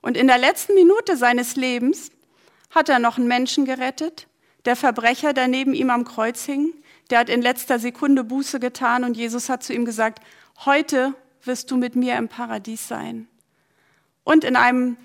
Und 0.00 0.16
in 0.16 0.28
der 0.28 0.38
letzten 0.38 0.76
Minute 0.76 1.16
seines 1.16 1.56
Lebens 1.56 2.12
hat 2.70 2.88
er 2.88 3.00
noch 3.00 3.18
einen 3.18 3.26
Menschen 3.26 3.64
gerettet. 3.64 4.28
Der 4.66 4.76
Verbrecher, 4.76 5.32
der 5.32 5.48
neben 5.48 5.74
ihm 5.74 5.90
am 5.90 6.04
Kreuz 6.04 6.44
hing, 6.44 6.72
der 7.10 7.18
hat 7.18 7.28
in 7.28 7.42
letzter 7.42 7.80
Sekunde 7.80 8.22
Buße 8.22 8.60
getan 8.60 9.02
und 9.02 9.16
Jesus 9.16 9.48
hat 9.48 9.64
zu 9.64 9.74
ihm 9.74 9.84
gesagt, 9.84 10.20
heute 10.64 11.14
wirst 11.44 11.70
du 11.70 11.76
mit 11.76 11.96
mir 11.96 12.16
im 12.16 12.28
Paradies 12.28 12.88
sein. 12.88 13.28
Und 14.24 14.44
in 14.44 14.56
einem 14.56 14.96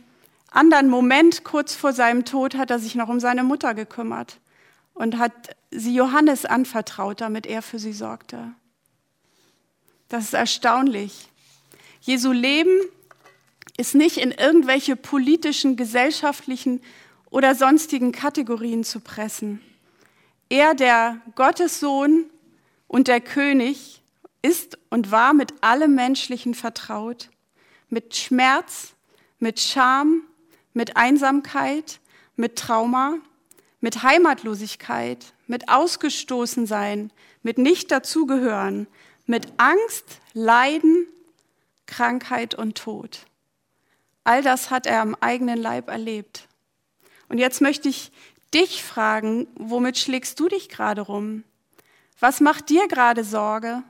anderen 0.52 0.90
Moment, 0.90 1.44
kurz 1.44 1.76
vor 1.76 1.94
seinem 1.94 2.26
Tod, 2.26 2.56
hat 2.56 2.72
er 2.72 2.80
sich 2.80 2.96
noch 2.96 3.10
um 3.10 3.20
seine 3.20 3.44
Mutter 3.44 3.74
gekümmert 3.74 4.40
und 4.94 5.18
hat 5.18 5.56
sie 5.72 5.94
Johannes 5.94 6.46
anvertraut, 6.46 7.22
damit 7.22 7.46
er 7.46 7.62
für 7.62 7.80
sie 7.80 7.94
sorgte. 7.94 8.54
Das 10.10 10.26
ist 10.26 10.34
erstaunlich. 10.34 11.30
Jesu 12.00 12.32
Leben 12.32 12.80
ist 13.78 13.94
nicht 13.94 14.18
in 14.18 14.32
irgendwelche 14.32 14.96
politischen, 14.96 15.76
gesellschaftlichen 15.76 16.82
oder 17.30 17.56
sonstigen 17.56 18.12
Kategorien 18.12 18.84
zu 18.84 19.00
pressen. 19.00 19.62
Er, 20.50 20.74
der 20.74 21.20
Gottessohn 21.36 22.26
und 22.88 23.08
der 23.08 23.20
König, 23.20 24.02
ist 24.42 24.78
und 24.90 25.12
war 25.12 25.34
mit 25.34 25.64
allem 25.64 25.96
Menschlichen 25.96 26.54
vertraut, 26.54 27.30
mit 27.90 28.16
Schmerz, 28.16 28.94
mit 29.40 29.60
Scham, 29.60 30.24
mit 30.74 30.98
Einsamkeit, 30.98 32.00
mit 32.36 32.58
Trauma, 32.58 33.18
mit 33.80 34.04
Heimatlosigkeit, 34.04 35.34
mit 35.48 35.70
Ausgestoßensein, 35.70 37.12
mit 37.44 37.58
Nicht-Dazugehören, 37.58 38.88
mit 39.26 39.48
Angst, 39.58 40.22
Leiden, 40.34 41.08
Krankheit 41.86 42.56
und 42.56 42.78
Tod. 42.78 43.26
All 44.24 44.42
das 44.42 44.72
hat 44.72 44.86
er 44.86 45.02
am 45.02 45.16
eigenen 45.20 45.58
Leib 45.58 45.90
erlebt. 45.90 46.48
Und 47.30 47.38
jetzt 47.38 47.62
möchte 47.62 47.90
ich 47.90 48.12
dich 48.54 48.84
fragen, 48.84 49.48
womit 49.56 49.98
schlägst 49.98 50.40
du 50.40 50.48
dich 50.48 50.70
gerade 50.70 51.02
rum? 51.02 51.44
Was 52.20 52.40
macht 52.42 52.70
dir 52.70 52.88
gerade 52.88 53.24
Sorge? 53.24 53.84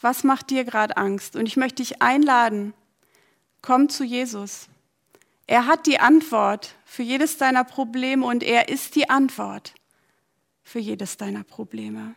Was 0.00 0.24
macht 0.24 0.50
dir 0.50 0.64
gerade 0.64 0.96
Angst? 0.96 1.36
Und 1.36 1.46
ich 1.46 1.56
möchte 1.56 1.82
dich 1.82 2.02
einladen, 2.02 2.74
komm 3.62 3.88
zu 3.88 4.04
Jesus. 4.04 4.68
Er 5.46 5.66
hat 5.66 5.86
die 5.86 6.00
Antwort 6.00 6.74
für 6.84 7.02
jedes 7.02 7.38
deiner 7.38 7.64
Probleme 7.64 8.26
und 8.26 8.42
er 8.42 8.68
ist 8.68 8.94
die 8.96 9.08
Antwort 9.08 9.74
für 10.62 10.80
jedes 10.80 11.16
deiner 11.16 11.44
Probleme. 11.44 12.14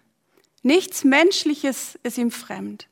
Nichts 0.64 1.04
Menschliches 1.04 1.98
ist 2.04 2.18
ihm 2.18 2.32
fremd. 2.32 2.88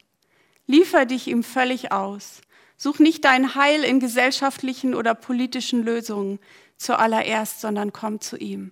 Liefer 0.67 1.05
dich 1.05 1.27
ihm 1.27 1.43
völlig 1.43 1.91
aus. 1.91 2.41
Such 2.77 2.99
nicht 2.99 3.25
dein 3.25 3.55
Heil 3.55 3.83
in 3.83 3.99
gesellschaftlichen 3.99 4.93
oder 4.93 5.15
politischen 5.15 5.83
Lösungen 5.83 6.39
zuallererst, 6.77 7.59
sondern 7.59 7.91
komm 7.91 8.21
zu 8.21 8.37
ihm. 8.37 8.71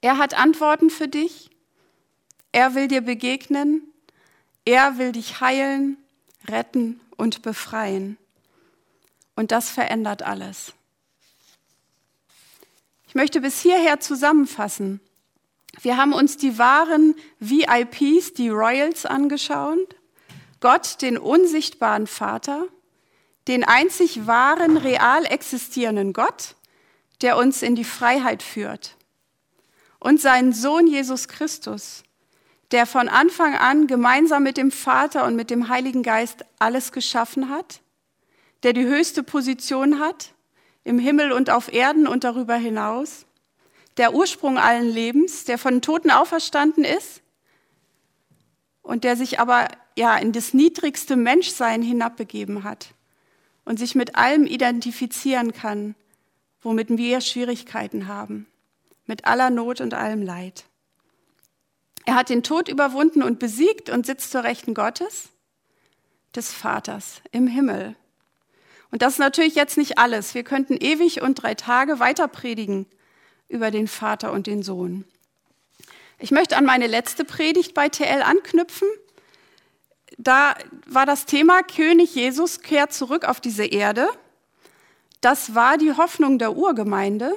Er 0.00 0.16
hat 0.16 0.34
Antworten 0.34 0.88
für 0.88 1.08
dich. 1.08 1.50
Er 2.52 2.74
will 2.74 2.88
dir 2.88 3.02
begegnen. 3.02 3.82
Er 4.68 4.98
will 4.98 5.12
dich 5.12 5.40
heilen, 5.40 5.96
retten 6.46 7.00
und 7.16 7.40
befreien. 7.40 8.18
Und 9.34 9.50
das 9.50 9.70
verändert 9.70 10.22
alles. 10.22 10.74
Ich 13.06 13.14
möchte 13.14 13.40
bis 13.40 13.62
hierher 13.62 13.98
zusammenfassen. 14.00 15.00
Wir 15.80 15.96
haben 15.96 16.12
uns 16.12 16.36
die 16.36 16.58
wahren 16.58 17.14
VIPs, 17.40 18.34
die 18.34 18.50
Royals, 18.50 19.06
angeschaut. 19.06 19.96
Gott, 20.60 21.00
den 21.00 21.16
unsichtbaren 21.16 22.06
Vater, 22.06 22.66
den 23.46 23.64
einzig 23.64 24.26
wahren, 24.26 24.76
real 24.76 25.24
existierenden 25.24 26.12
Gott, 26.12 26.56
der 27.22 27.38
uns 27.38 27.62
in 27.62 27.74
die 27.74 27.84
Freiheit 27.84 28.42
führt. 28.42 28.96
Und 29.98 30.20
seinen 30.20 30.52
Sohn 30.52 30.86
Jesus 30.86 31.26
Christus, 31.26 32.02
der 32.70 32.86
von 32.86 33.08
Anfang 33.08 33.54
an 33.54 33.86
gemeinsam 33.86 34.42
mit 34.42 34.56
dem 34.56 34.70
Vater 34.70 35.24
und 35.24 35.36
mit 35.36 35.50
dem 35.50 35.68
Heiligen 35.68 36.02
Geist 36.02 36.44
alles 36.58 36.92
geschaffen 36.92 37.48
hat 37.48 37.80
der 38.62 38.72
die 38.72 38.86
höchste 38.86 39.22
Position 39.22 40.00
hat, 40.00 40.34
im 40.84 40.98
Himmel 40.98 41.32
und 41.32 41.50
auf 41.50 41.72
Erden 41.72 42.06
und 42.06 42.24
darüber 42.24 42.56
hinaus, 42.56 43.26
der 43.96 44.14
Ursprung 44.14 44.58
allen 44.58 44.88
Lebens, 44.88 45.44
der 45.44 45.58
von 45.58 45.82
Toten 45.82 46.10
auferstanden 46.10 46.84
ist 46.84 47.20
und 48.82 49.04
der 49.04 49.16
sich 49.16 49.38
aber 49.38 49.68
ja 49.96 50.16
in 50.16 50.32
das 50.32 50.54
niedrigste 50.54 51.16
Menschsein 51.16 51.82
hinabbegeben 51.82 52.64
hat 52.64 52.94
und 53.64 53.78
sich 53.78 53.94
mit 53.94 54.16
allem 54.16 54.46
identifizieren 54.46 55.52
kann, 55.52 55.94
womit 56.62 56.96
wir 56.96 57.20
Schwierigkeiten 57.20 58.08
haben, 58.08 58.46
mit 59.06 59.26
aller 59.26 59.50
Not 59.50 59.80
und 59.80 59.94
allem 59.94 60.22
Leid. 60.22 60.64
Er 62.04 62.14
hat 62.14 62.30
den 62.30 62.42
Tod 62.42 62.68
überwunden 62.68 63.22
und 63.22 63.38
besiegt 63.38 63.90
und 63.90 64.06
sitzt 64.06 64.30
zur 64.30 64.44
Rechten 64.44 64.74
Gottes, 64.74 65.28
des 66.34 66.52
Vaters 66.52 67.20
im 67.32 67.46
Himmel. 67.46 67.96
Und 68.90 69.02
das 69.02 69.14
ist 69.14 69.18
natürlich 69.18 69.54
jetzt 69.54 69.76
nicht 69.76 69.98
alles. 69.98 70.34
Wir 70.34 70.44
könnten 70.44 70.76
ewig 70.76 71.20
und 71.20 71.34
drei 71.34 71.54
Tage 71.54 71.98
weiter 72.00 72.28
predigen 72.28 72.86
über 73.48 73.70
den 73.70 73.88
Vater 73.88 74.32
und 74.32 74.46
den 74.46 74.62
Sohn. 74.62 75.04
Ich 76.18 76.30
möchte 76.30 76.56
an 76.56 76.64
meine 76.64 76.86
letzte 76.86 77.24
Predigt 77.24 77.74
bei 77.74 77.88
TL 77.88 78.22
anknüpfen. 78.22 78.88
Da 80.16 80.54
war 80.86 81.06
das 81.06 81.26
Thema 81.26 81.62
König 81.62 82.14
Jesus 82.14 82.60
kehrt 82.60 82.92
zurück 82.92 83.24
auf 83.24 83.40
diese 83.40 83.64
Erde. 83.64 84.08
Das 85.20 85.54
war 85.54 85.78
die 85.78 85.92
Hoffnung 85.92 86.38
der 86.38 86.56
Urgemeinde. 86.56 87.32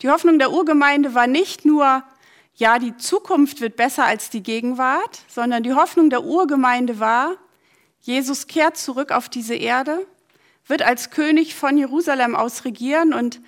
Die 0.00 0.10
Hoffnung 0.10 0.38
der 0.38 0.52
Urgemeinde 0.52 1.14
war 1.14 1.26
nicht 1.26 1.64
nur, 1.64 2.02
ja, 2.62 2.78
die 2.78 2.96
Zukunft 2.96 3.60
wird 3.60 3.74
besser 3.74 4.04
als 4.04 4.30
die 4.30 4.42
Gegenwart, 4.42 5.22
sondern 5.26 5.64
die 5.64 5.74
Hoffnung 5.74 6.10
der 6.10 6.22
Urgemeinde 6.22 7.00
war, 7.00 7.36
Jesus 8.02 8.46
kehrt 8.46 8.76
zurück 8.76 9.10
auf 9.10 9.28
diese 9.28 9.56
Erde 9.56 10.06
wird 10.66 10.82
als 10.82 11.10
König 11.10 11.56
von 11.56 11.76
Jerusalem 11.76 12.36
aus 12.36 12.64
regieren 12.64 13.12
und 13.12 13.40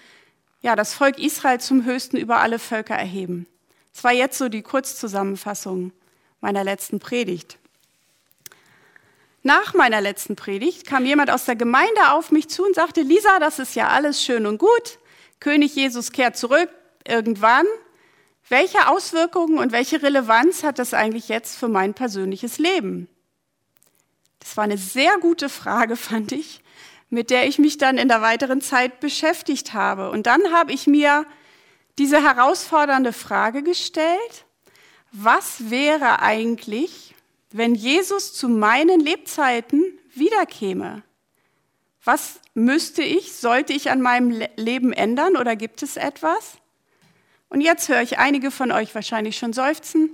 ja, 0.63 0.75
das 0.75 0.95
Volk 0.95 1.19
Israel 1.21 1.61
zum 1.61 1.85
Höchsten 1.85 2.17
über 2.17 2.39
alle 2.39 2.59
Völker 2.59 2.97
erheben. 2.97 3.47
Das 3.93 4.03
war 4.03 4.13
jetzt 4.13 4.37
so 4.37 4.49
die 4.49 4.63
Kurzzusammenfassung 4.63 5.93
meiner 6.41 6.65
letzten 6.65 6.99
Predigt. 6.99 7.57
Nach 9.45 9.75
meiner 9.75 10.01
letzten 10.01 10.35
Predigt 10.35 10.87
kam 10.89 11.05
jemand 11.05 11.31
aus 11.31 11.45
der 11.45 11.55
Gemeinde 11.55 12.11
auf 12.11 12.33
mich 12.33 12.49
zu 12.49 12.65
und 12.65 12.75
sagte, 12.75 13.03
Lisa, 13.03 13.39
das 13.39 13.61
ist 13.61 13.77
ja 13.77 13.91
alles 13.91 14.23
schön 14.25 14.45
und 14.45 14.59
gut. 14.59 14.99
König 15.39 15.77
Jesus 15.77 16.11
kehrt 16.11 16.37
zurück 16.37 16.69
irgendwann. 17.07 17.67
Welche 18.49 18.89
Auswirkungen 18.89 19.59
und 19.59 19.73
welche 19.73 20.03
Relevanz 20.03 20.63
hat 20.63 20.79
das 20.79 20.95
eigentlich 20.95 21.29
jetzt 21.29 21.57
für 21.57 21.69
mein 21.69 21.95
persönliches 21.95 22.59
Leben? 22.59 23.09
Das 24.39 24.57
war 24.57 24.65
eine 24.65 24.79
sehr 24.79 25.19
gute 25.19 25.49
Frage, 25.49 25.97
fand 25.97 26.33
ich 26.33 26.61
mit 27.15 27.31
der 27.31 27.47
ich 27.47 27.59
mich 27.59 27.79
dann 27.79 27.97
in 27.97 28.09
der 28.09 28.21
weiteren 28.21 28.61
Zeit 28.61 29.01
beschäftigt 29.01 29.73
habe. 29.73 30.11
Und 30.11 30.27
dann 30.27 30.53
habe 30.53 30.73
ich 30.73 30.87
mir 30.87 31.25
diese 31.97 32.23
herausfordernde 32.23 33.13
Frage 33.13 33.63
gestellt, 33.63 34.45
was 35.13 35.71
wäre 35.71 36.21
eigentlich, 36.21 37.15
wenn 37.53 37.75
Jesus 37.75 38.35
zu 38.35 38.49
meinen 38.49 38.99
Lebzeiten 38.99 39.85
wiederkäme? 40.13 41.03
Was 42.03 42.41
müsste 42.53 43.03
ich, 43.03 43.33
sollte 43.33 43.73
ich 43.73 43.91
an 43.91 44.01
meinem 44.01 44.43
Leben 44.57 44.93
ändern 44.93 45.37
oder 45.37 45.55
gibt 45.57 45.83
es 45.83 45.97
etwas? 45.97 46.59
Und 47.49 47.61
jetzt 47.61 47.89
höre 47.89 48.03
ich 48.03 48.19
einige 48.19 48.51
von 48.51 48.73
euch 48.73 48.95
wahrscheinlich 48.95 49.37
schon 49.37 49.53
seufzen. 49.53 50.11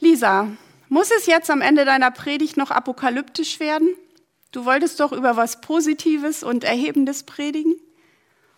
Lisa, 0.00 0.48
muss 0.88 1.10
es 1.10 1.26
jetzt 1.26 1.50
am 1.50 1.60
Ende 1.60 1.84
deiner 1.84 2.10
Predigt 2.10 2.56
noch 2.56 2.70
apokalyptisch 2.70 3.60
werden? 3.60 3.88
Du 4.52 4.64
wolltest 4.64 5.00
doch 5.00 5.12
über 5.12 5.36
was 5.36 5.60
Positives 5.60 6.42
und 6.42 6.64
Erhebendes 6.64 7.22
predigen. 7.22 7.74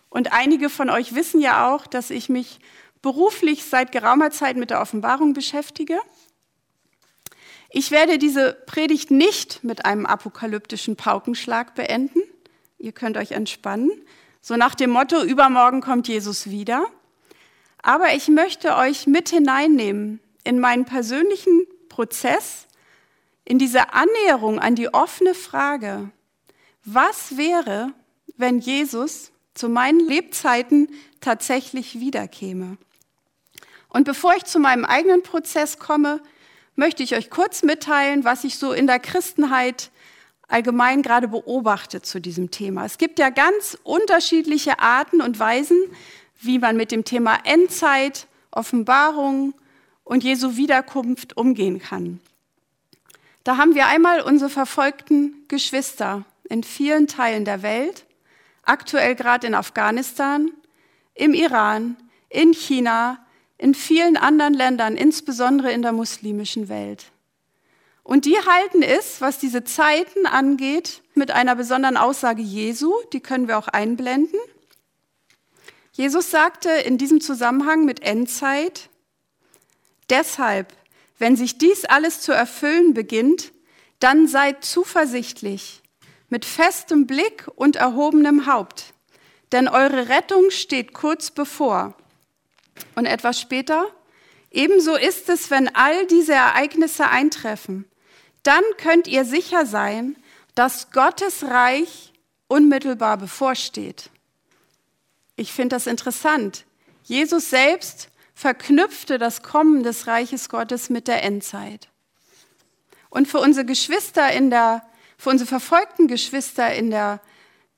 Und 0.09 0.33
einige 0.33 0.69
von 0.69 0.89
euch 0.89 1.15
wissen 1.15 1.39
ja 1.41 1.73
auch, 1.73 1.87
dass 1.87 2.09
ich 2.09 2.29
mich 2.29 2.59
beruflich 3.01 3.63
seit 3.65 3.91
geraumer 3.91 4.31
Zeit 4.31 4.57
mit 4.57 4.69
der 4.69 4.81
Offenbarung 4.81 5.33
beschäftige. 5.33 5.99
Ich 7.69 7.91
werde 7.91 8.17
diese 8.17 8.53
Predigt 8.65 9.11
nicht 9.11 9.63
mit 9.63 9.85
einem 9.85 10.05
apokalyptischen 10.05 10.95
Paukenschlag 10.95 11.75
beenden. 11.75 12.21
Ihr 12.77 12.91
könnt 12.91 13.17
euch 13.17 13.31
entspannen. 13.31 13.91
So 14.41 14.55
nach 14.55 14.75
dem 14.75 14.89
Motto, 14.89 15.21
übermorgen 15.23 15.81
kommt 15.81 16.07
Jesus 16.07 16.49
wieder. 16.49 16.85
Aber 17.85 18.15
ich 18.15 18.29
möchte 18.29 18.75
euch 18.77 19.05
mit 19.05 19.29
hineinnehmen 19.29 20.19
in 20.43 20.59
meinen 20.59 20.85
persönlichen 20.85 21.67
Prozess 21.87 22.65
in 23.43 23.59
diese 23.59 23.93
Annäherung 23.93 24.57
an 24.57 24.73
die 24.73 24.91
offene 24.91 25.35
Frage, 25.35 26.09
was 26.83 27.37
wäre, 27.37 27.93
wenn 28.37 28.57
Jesus 28.57 29.31
zu 29.53 29.69
meinen 29.69 29.99
Lebzeiten 29.99 30.89
tatsächlich 31.21 31.99
wiederkäme? 31.99 32.77
Und 33.89 34.05
bevor 34.05 34.35
ich 34.35 34.45
zu 34.45 34.57
meinem 34.57 34.83
eigenen 34.83 35.21
Prozess 35.21 35.77
komme, 35.77 36.23
möchte 36.73 37.03
ich 37.03 37.15
euch 37.15 37.29
kurz 37.29 37.61
mitteilen, 37.61 38.23
was 38.23 38.45
ich 38.45 38.57
so 38.57 38.73
in 38.73 38.87
der 38.87 38.97
Christenheit 38.97 39.91
allgemein 40.47 41.03
gerade 41.03 41.27
beobachte 41.27 42.01
zu 42.01 42.19
diesem 42.19 42.49
Thema. 42.49 42.85
Es 42.85 42.97
gibt 42.97 43.19
ja 43.19 43.29
ganz 43.29 43.77
unterschiedliche 43.83 44.79
Arten 44.79 45.21
und 45.21 45.37
Weisen, 45.37 45.77
wie 46.39 46.59
man 46.59 46.77
mit 46.77 46.91
dem 46.91 47.03
Thema 47.03 47.39
Endzeit, 47.43 48.27
Offenbarung 48.51 49.53
und 50.03 50.23
Jesu 50.23 50.55
Wiederkunft 50.55 51.37
umgehen 51.37 51.79
kann. 51.79 52.19
Da 53.43 53.57
haben 53.57 53.75
wir 53.75 53.87
einmal 53.87 54.21
unsere 54.21 54.49
verfolgten 54.49 55.45
Geschwister 55.47 56.25
in 56.49 56.63
vielen 56.63 57.07
Teilen 57.07 57.45
der 57.45 57.61
Welt, 57.61 58.05
aktuell 58.63 59.15
gerade 59.15 59.47
in 59.47 59.55
Afghanistan, 59.55 60.51
im 61.13 61.33
Iran, 61.33 61.95
in 62.29 62.53
China, 62.53 63.19
in 63.57 63.73
vielen 63.73 64.17
anderen 64.17 64.53
Ländern, 64.53 64.97
insbesondere 64.97 65.71
in 65.71 65.81
der 65.81 65.91
muslimischen 65.91 66.69
Welt. 66.69 67.11
Und 68.03 68.25
die 68.25 68.37
halten 68.37 68.83
es, 68.83 69.21
was 69.21 69.39
diese 69.39 69.63
Zeiten 69.63 70.27
angeht, 70.27 71.01
mit 71.15 71.31
einer 71.31 71.55
besonderen 71.55 71.97
Aussage 71.97 72.41
Jesu, 72.41 72.93
die 73.13 73.19
können 73.19 73.47
wir 73.47 73.57
auch 73.57 73.67
einblenden. 73.67 74.39
Jesus 75.95 76.29
sagte 76.29 76.69
in 76.69 76.97
diesem 76.97 77.21
Zusammenhang 77.21 77.85
mit 77.85 78.01
Endzeit, 78.01 78.89
deshalb 80.09 80.73
wenn 81.17 81.35
sich 81.35 81.57
dies 81.57 81.85
alles 81.85 82.21
zu 82.21 82.31
erfüllen 82.33 82.93
beginnt, 82.93 83.51
dann 83.99 84.27
seid 84.27 84.65
zuversichtlich, 84.65 85.81
mit 86.29 86.43
festem 86.43 87.07
Blick 87.07 87.47
und 87.55 87.77
erhobenem 87.77 88.45
Haupt, 88.45 88.93
denn 89.51 89.67
eure 89.67 90.09
Rettung 90.09 90.49
steht 90.49 90.93
kurz 90.93 91.31
bevor. 91.31 91.95
Und 92.95 93.05
etwas 93.05 93.39
später, 93.39 93.87
ebenso 94.51 94.95
ist 94.95 95.29
es, 95.29 95.49
wenn 95.49 95.73
all 95.73 96.05
diese 96.07 96.33
Ereignisse 96.33 97.07
eintreffen, 97.07 97.85
dann 98.43 98.63
könnt 98.77 99.07
ihr 99.07 99.23
sicher 99.23 99.65
sein, 99.65 100.17
dass 100.55 100.91
Gottes 100.91 101.43
Reich 101.43 102.11
unmittelbar 102.47 103.17
bevorsteht. 103.17 104.09
Ich 105.35 105.51
finde 105.51 105.75
das 105.75 105.87
interessant. 105.87 106.65
Jesus 107.03 107.49
selbst 107.49 108.09
verknüpfte 108.33 109.17
das 109.17 109.43
Kommen 109.43 109.83
des 109.83 110.07
Reiches 110.07 110.49
Gottes 110.49 110.89
mit 110.89 111.07
der 111.07 111.23
Endzeit. 111.23 111.89
Und 113.09 113.27
für 113.27 113.39
unsere 113.39 113.65
Geschwister 113.65 114.31
in 114.31 114.49
der, 114.49 114.83
für 115.17 115.29
unsere 115.29 115.47
verfolgten 115.47 116.07
Geschwister 116.07 116.73
in 116.73 116.89
der 116.89 117.21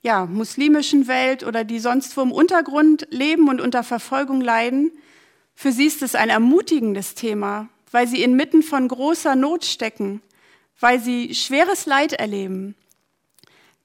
ja, 0.01 0.25
muslimischen 0.25 1.07
Welt 1.07 1.43
oder 1.43 1.63
die 1.63 1.79
sonst 1.79 2.15
wo 2.17 2.21
im 2.21 2.31
Untergrund 2.31 3.07
leben 3.09 3.49
und 3.49 3.61
unter 3.61 3.83
Verfolgung 3.83 4.41
leiden, 4.41 4.91
für 5.53 5.71
sie 5.71 5.85
ist 5.85 6.01
es 6.01 6.15
ein 6.15 6.29
ermutigendes 6.29 7.15
Thema, 7.15 7.67
weil 7.91 8.07
sie 8.07 8.23
inmitten 8.23 8.63
von 8.63 8.87
großer 8.87 9.35
Not 9.35 9.65
stecken, 9.65 10.21
weil 10.79 10.99
sie 10.99 11.33
schweres 11.33 11.87
Leid 11.87 12.13
erleben. 12.13 12.75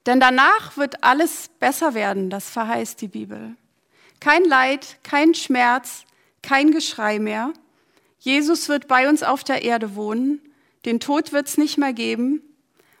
Denn 0.05 0.19
danach 0.19 0.77
wird 0.77 1.03
alles 1.03 1.49
besser 1.59 1.93
werden, 1.93 2.29
das 2.29 2.49
verheißt 2.49 3.01
die 3.01 3.07
Bibel. 3.07 3.55
Kein 4.23 4.45
Leid, 4.45 4.99
kein 5.03 5.33
Schmerz, 5.33 6.05
kein 6.41 6.71
Geschrei 6.71 7.19
mehr. 7.19 7.51
Jesus 8.19 8.69
wird 8.69 8.87
bei 8.87 9.09
uns 9.09 9.21
auf 9.21 9.43
der 9.43 9.63
Erde 9.63 9.97
wohnen, 9.97 10.39
den 10.85 11.01
Tod 11.01 11.33
wird 11.33 11.49
es 11.49 11.57
nicht 11.57 11.77
mehr 11.77 11.91
geben 11.91 12.41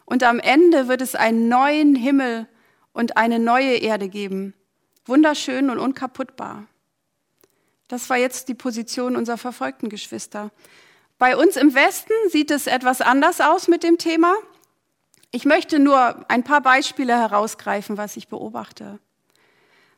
und 0.03 0.21
am 0.23 0.37
Ende 0.41 0.89
wird 0.89 0.99
es 0.99 1.15
einen 1.15 1.47
neuen 1.47 1.95
Himmel 1.95 2.49
und 2.91 3.15
eine 3.15 3.39
neue 3.39 3.75
Erde 3.77 4.09
geben, 4.09 4.53
wunderschön 5.05 5.69
und 5.69 5.79
unkaputtbar. 5.79 6.65
Das 7.87 8.09
war 8.09 8.17
jetzt 8.17 8.49
die 8.49 8.53
Position 8.53 9.15
unserer 9.15 9.37
verfolgten 9.37 9.87
Geschwister. 9.87 10.51
Bei 11.19 11.37
uns 11.37 11.55
im 11.55 11.73
Westen 11.73 12.11
sieht 12.31 12.51
es 12.51 12.67
etwas 12.67 12.99
anders 12.99 13.39
aus 13.39 13.69
mit 13.69 13.83
dem 13.83 13.97
Thema. 13.97 14.35
Ich 15.31 15.45
möchte 15.45 15.79
nur 15.79 16.29
ein 16.29 16.43
paar 16.43 16.59
Beispiele 16.59 17.17
herausgreifen, 17.17 17.95
was 17.95 18.17
ich 18.17 18.27
beobachte. 18.27 18.99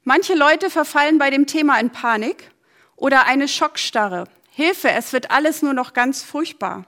Manche 0.07 0.35
Leute 0.35 0.69
verfallen 0.69 1.17
bei 1.17 1.31
dem 1.31 1.47
Thema 1.47 1.79
in 1.79 1.89
Panik 1.89 2.51
oder 2.95 3.25
eine 3.25 3.47
Schockstarre. 3.47 4.25
Hilfe, 4.51 4.91
es 4.91 5.13
wird 5.13 5.31
alles 5.31 5.63
nur 5.63 5.73
noch 5.73 5.93
ganz 5.93 6.21
furchtbar. 6.21 6.85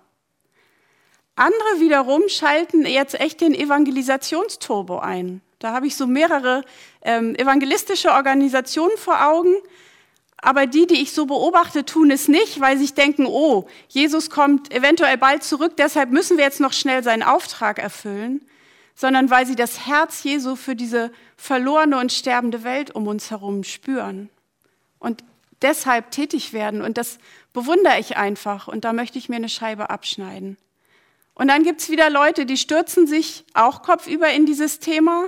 Andere 1.35 1.79
wiederum 1.79 2.29
schalten 2.29 2.85
jetzt 2.85 3.19
echt 3.19 3.41
den 3.41 3.55
Evangelisationsturbo 3.55 4.99
ein. 4.99 5.41
Da 5.57 5.71
habe 5.73 5.87
ich 5.87 5.95
so 5.95 6.05
mehrere 6.05 6.63
ähm, 7.01 7.33
evangelistische 7.33 8.11
Organisationen 8.11 8.97
vor 8.97 9.25
Augen, 9.25 9.55
aber 10.37 10.67
die, 10.67 10.85
die 10.85 11.01
ich 11.01 11.11
so 11.11 11.25
beobachte, 11.25 11.85
tun 11.85 12.11
es 12.11 12.27
nicht, 12.27 12.59
weil 12.59 12.77
sie 12.77 12.93
denken, 12.93 13.25
oh, 13.25 13.67
Jesus 13.87 14.29
kommt 14.29 14.71
eventuell 14.71 15.17
bald 15.17 15.43
zurück, 15.43 15.73
deshalb 15.75 16.11
müssen 16.11 16.37
wir 16.37 16.43
jetzt 16.43 16.59
noch 16.59 16.73
schnell 16.73 17.03
seinen 17.03 17.23
Auftrag 17.23 17.79
erfüllen, 17.79 18.47
sondern 18.97 19.29
weil 19.29 19.45
sie 19.45 19.55
das 19.55 19.85
Herz 19.85 20.23
Jesu 20.23 20.55
für 20.55 20.75
diese 20.75 21.11
verlorene 21.37 21.99
und 21.99 22.11
sterbende 22.11 22.63
Welt 22.63 22.93
um 22.95 23.07
uns 23.07 23.29
herum 23.29 23.63
spüren. 23.63 24.27
Und 24.97 25.23
deshalb 25.61 26.09
tätig 26.09 26.51
werden. 26.51 26.81
Und 26.81 26.97
das 26.97 27.19
bewundere 27.53 27.99
ich 27.99 28.17
einfach. 28.17 28.67
Und 28.67 28.85
da 28.85 28.93
möchte 28.93 29.19
ich 29.19 29.29
mir 29.29 29.35
eine 29.35 29.49
Scheibe 29.49 29.91
abschneiden. 29.91 30.57
Und 31.35 31.47
dann 31.47 31.63
gibt's 31.63 31.91
wieder 31.91 32.09
Leute, 32.09 32.47
die 32.47 32.57
stürzen 32.57 33.05
sich 33.05 33.45
auch 33.53 33.83
kopfüber 33.83 34.31
in 34.31 34.47
dieses 34.47 34.79
Thema, 34.79 35.27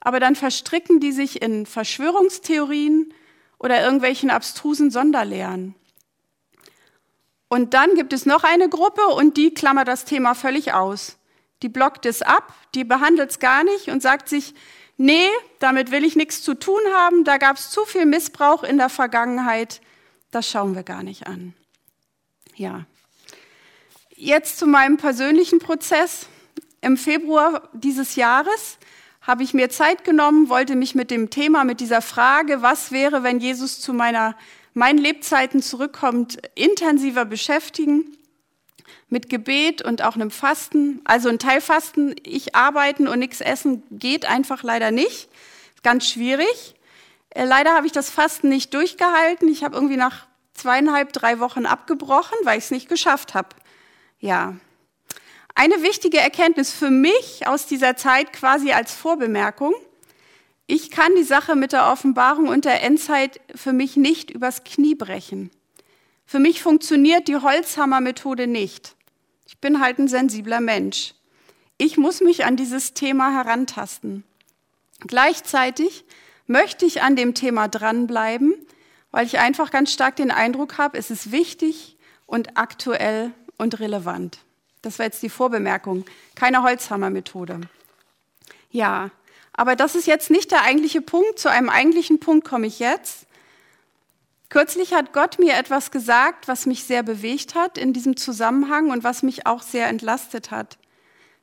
aber 0.00 0.18
dann 0.18 0.34
verstricken 0.34 0.98
die 0.98 1.12
sich 1.12 1.40
in 1.40 1.66
Verschwörungstheorien 1.66 3.14
oder 3.60 3.80
irgendwelchen 3.80 4.30
abstrusen 4.30 4.90
Sonderlehren. 4.90 5.76
Und 7.46 7.74
dann 7.74 7.94
gibt 7.94 8.12
es 8.12 8.26
noch 8.26 8.42
eine 8.42 8.68
Gruppe 8.68 9.06
und 9.06 9.36
die 9.36 9.54
klammert 9.54 9.86
das 9.86 10.04
Thema 10.04 10.34
völlig 10.34 10.72
aus. 10.72 11.16
Die 11.64 11.70
blockt 11.70 12.04
es 12.04 12.20
ab, 12.20 12.52
die 12.74 12.84
behandelt 12.84 13.30
es 13.30 13.38
gar 13.38 13.64
nicht 13.64 13.88
und 13.88 14.02
sagt 14.02 14.28
sich, 14.28 14.52
nee, 14.98 15.28
damit 15.60 15.90
will 15.90 16.04
ich 16.04 16.14
nichts 16.14 16.42
zu 16.42 16.52
tun 16.52 16.80
haben, 16.92 17.24
da 17.24 17.38
gab 17.38 17.56
es 17.56 17.70
zu 17.70 17.86
viel 17.86 18.04
Missbrauch 18.04 18.64
in 18.64 18.76
der 18.76 18.90
Vergangenheit, 18.90 19.80
das 20.30 20.46
schauen 20.46 20.74
wir 20.74 20.82
gar 20.82 21.02
nicht 21.02 21.26
an. 21.26 21.54
Ja. 22.54 22.84
Jetzt 24.14 24.58
zu 24.58 24.66
meinem 24.66 24.98
persönlichen 24.98 25.58
Prozess. 25.58 26.26
Im 26.82 26.98
Februar 26.98 27.70
dieses 27.72 28.14
Jahres 28.14 28.76
habe 29.22 29.42
ich 29.42 29.54
mir 29.54 29.70
Zeit 29.70 30.04
genommen, 30.04 30.50
wollte 30.50 30.76
mich 30.76 30.94
mit 30.94 31.10
dem 31.10 31.30
Thema, 31.30 31.64
mit 31.64 31.80
dieser 31.80 32.02
Frage, 32.02 32.60
was 32.60 32.92
wäre, 32.92 33.22
wenn 33.22 33.40
Jesus 33.40 33.80
zu 33.80 33.94
meiner, 33.94 34.36
meinen 34.74 34.98
Lebzeiten 34.98 35.62
zurückkommt, 35.62 36.36
intensiver 36.56 37.24
beschäftigen 37.24 38.18
mit 39.08 39.28
Gebet 39.28 39.82
und 39.82 40.02
auch 40.02 40.14
einem 40.14 40.30
Fasten. 40.30 41.00
Also 41.04 41.28
ein 41.28 41.38
Teilfasten, 41.38 42.16
ich 42.22 42.54
arbeiten 42.54 43.08
und 43.08 43.18
nichts 43.18 43.40
essen 43.40 43.82
geht 43.90 44.26
einfach 44.26 44.62
leider 44.62 44.90
nicht. 44.90 45.28
Ganz 45.82 46.08
schwierig. 46.08 46.74
Äh, 47.30 47.44
leider 47.44 47.74
habe 47.74 47.86
ich 47.86 47.92
das 47.92 48.10
Fasten 48.10 48.48
nicht 48.48 48.72
durchgehalten. 48.74 49.48
Ich 49.48 49.64
habe 49.64 49.74
irgendwie 49.74 49.96
nach 49.96 50.26
zweieinhalb, 50.54 51.12
drei 51.12 51.40
Wochen 51.40 51.66
abgebrochen, 51.66 52.36
weil 52.44 52.58
ich 52.58 52.64
es 52.64 52.70
nicht 52.70 52.88
geschafft 52.88 53.34
habe. 53.34 53.48
Ja. 54.18 54.54
Eine 55.54 55.82
wichtige 55.82 56.18
Erkenntnis 56.18 56.72
für 56.72 56.90
mich 56.90 57.46
aus 57.46 57.66
dieser 57.66 57.96
Zeit 57.96 58.32
quasi 58.32 58.72
als 58.72 58.92
Vorbemerkung. 58.92 59.74
Ich 60.66 60.90
kann 60.90 61.14
die 61.14 61.24
Sache 61.24 61.54
mit 61.56 61.72
der 61.72 61.90
Offenbarung 61.90 62.48
und 62.48 62.64
der 62.64 62.82
Endzeit 62.82 63.40
für 63.54 63.72
mich 63.72 63.96
nicht 63.96 64.30
übers 64.30 64.64
Knie 64.64 64.94
brechen. 64.94 65.50
Für 66.26 66.38
mich 66.38 66.62
funktioniert 66.62 67.28
die 67.28 67.36
Holzhammer-Methode 67.36 68.46
nicht. 68.46 68.94
Ich 69.46 69.58
bin 69.58 69.80
halt 69.80 69.98
ein 69.98 70.08
sensibler 70.08 70.60
Mensch. 70.60 71.14
Ich 71.76 71.96
muss 71.96 72.20
mich 72.20 72.44
an 72.44 72.56
dieses 72.56 72.94
Thema 72.94 73.32
herantasten. 73.32 74.24
Gleichzeitig 75.00 76.04
möchte 76.46 76.86
ich 76.86 77.02
an 77.02 77.16
dem 77.16 77.34
Thema 77.34 77.68
dranbleiben, 77.68 78.54
weil 79.10 79.26
ich 79.26 79.38
einfach 79.38 79.70
ganz 79.70 79.92
stark 79.92 80.16
den 80.16 80.30
Eindruck 80.30 80.78
habe, 80.78 80.98
es 80.98 81.10
ist 81.10 81.30
wichtig 81.30 81.96
und 82.26 82.56
aktuell 82.56 83.32
und 83.58 83.80
relevant. 83.80 84.38
Das 84.82 84.98
war 84.98 85.06
jetzt 85.06 85.22
die 85.22 85.28
Vorbemerkung, 85.28 86.04
keine 86.34 86.62
Holzhammer-Methode. 86.62 87.60
Ja, 88.70 89.10
aber 89.52 89.76
das 89.76 89.94
ist 89.94 90.06
jetzt 90.06 90.30
nicht 90.30 90.50
der 90.50 90.62
eigentliche 90.62 91.00
Punkt. 91.00 91.38
Zu 91.38 91.48
einem 91.48 91.68
eigentlichen 91.68 92.18
Punkt 92.18 92.46
komme 92.46 92.66
ich 92.66 92.80
jetzt. 92.80 93.26
Kürzlich 94.48 94.92
hat 94.92 95.12
Gott 95.12 95.38
mir 95.38 95.54
etwas 95.54 95.90
gesagt, 95.90 96.48
was 96.48 96.66
mich 96.66 96.84
sehr 96.84 97.02
bewegt 97.02 97.54
hat 97.54 97.78
in 97.78 97.92
diesem 97.92 98.16
Zusammenhang 98.16 98.90
und 98.90 99.02
was 99.02 99.22
mich 99.22 99.46
auch 99.46 99.62
sehr 99.62 99.88
entlastet 99.88 100.50
hat. 100.50 100.78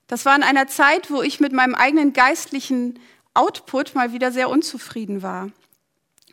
Das 0.07 0.25
war 0.25 0.35
in 0.35 0.43
einer 0.43 0.67
Zeit, 0.67 1.09
wo 1.09 1.21
ich 1.21 1.39
mit 1.39 1.53
meinem 1.53 1.75
eigenen 1.75 2.13
geistlichen 2.13 2.99
Output 3.33 3.95
mal 3.95 4.11
wieder 4.13 4.31
sehr 4.31 4.49
unzufrieden 4.49 5.21
war. 5.21 5.49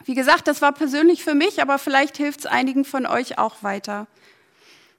Wie 0.04 0.14
gesagt, 0.14 0.48
das 0.48 0.62
war 0.62 0.72
persönlich 0.72 1.24
für 1.24 1.34
mich, 1.34 1.60
aber 1.62 1.78
vielleicht 1.78 2.16
hilft 2.16 2.40
es 2.40 2.46
einigen 2.46 2.84
von 2.84 3.06
euch 3.06 3.38
auch 3.38 3.62
weiter. 3.62 4.06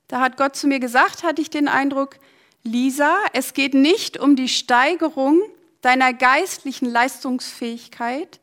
Da 0.08 0.20
hat 0.20 0.38
Gott 0.38 0.56
zu 0.56 0.68
mir 0.68 0.80
gesagt, 0.80 1.24
hatte 1.24 1.42
ich 1.42 1.50
den 1.50 1.68
Eindruck, 1.68 2.18
Lisa, 2.64 3.16
es 3.34 3.54
geht 3.54 3.74
nicht 3.74 4.20
um 4.20 4.36
die 4.36 4.50
Steigerung 4.50 5.42
deiner 5.82 6.14
geistlichen 6.14 6.90
Leistungsfähigkeit, 6.90 8.40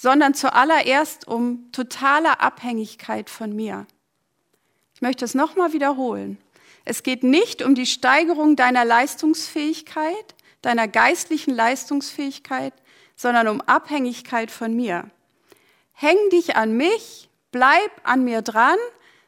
sondern 0.00 0.32
zuallererst 0.32 1.28
um 1.28 1.70
totale 1.72 2.40
Abhängigkeit 2.40 3.28
von 3.28 3.54
mir. 3.54 3.86
Ich 4.94 5.02
möchte 5.02 5.26
es 5.26 5.34
nochmal 5.34 5.74
wiederholen. 5.74 6.38
Es 6.86 7.02
geht 7.02 7.22
nicht 7.22 7.60
um 7.60 7.74
die 7.74 7.84
Steigerung 7.84 8.56
deiner 8.56 8.86
Leistungsfähigkeit, 8.86 10.34
deiner 10.62 10.88
geistlichen 10.88 11.54
Leistungsfähigkeit, 11.54 12.72
sondern 13.14 13.46
um 13.48 13.60
Abhängigkeit 13.60 14.50
von 14.50 14.74
mir. 14.74 15.10
Häng 15.92 16.16
dich 16.32 16.56
an 16.56 16.78
mich, 16.78 17.28
bleib 17.52 17.90
an 18.02 18.24
mir 18.24 18.40
dran, 18.40 18.78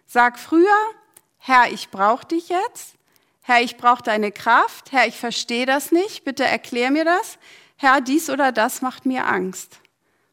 sag 0.06 0.38
früher, 0.38 0.78
Herr, 1.37 1.70
ich 1.70 1.90
brauche 1.90 2.24
dich 2.24 2.48
jetzt. 2.48 2.94
Herr, 3.42 3.61
ich 3.61 3.76
brauche 3.76 4.02
deine 4.02 4.32
Kraft. 4.32 4.90
Herr, 4.90 5.06
ich 5.06 5.18
verstehe 5.18 5.66
das 5.66 5.92
nicht. 5.92 6.24
Bitte 6.24 6.44
erklär 6.44 6.90
mir 6.90 7.04
das. 7.04 7.37
Herr, 7.76 8.00
dies 8.00 8.30
oder 8.30 8.52
das 8.52 8.80
macht 8.80 9.04
mir 9.04 9.26
Angst. 9.26 9.81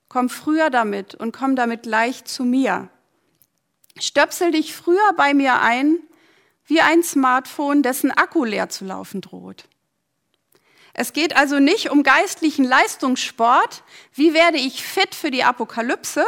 Komm 0.10 0.28
früher 0.28 0.70
damit 0.70 1.16
und 1.16 1.32
komm 1.32 1.56
damit 1.56 1.84
gleich 1.84 2.26
zu 2.26 2.44
mir. 2.44 2.90
Stöpsel 4.00 4.52
dich 4.52 4.76
früher 4.76 5.14
bei 5.16 5.34
mir 5.34 5.62
ein, 5.62 6.00
wie 6.66 6.82
ein 6.82 7.04
Smartphone, 7.04 7.84
dessen 7.84 8.12
Akku 8.12 8.44
leer 8.44 8.70
zu 8.70 8.86
laufen 8.86 9.22
droht. 9.22 9.66
Es 10.94 11.14
geht 11.14 11.38
also 11.38 11.60
nicht 11.60 11.92
um 11.92 12.04
geistlichen 12.04 12.66
Leistungssport, 12.66 13.84
wie 14.14 14.34
werde 14.34 14.58
ich 14.58 14.84
fit 14.84 15.16
für 15.16 15.32
die 15.32 15.44
Apokalypse, 15.44 16.26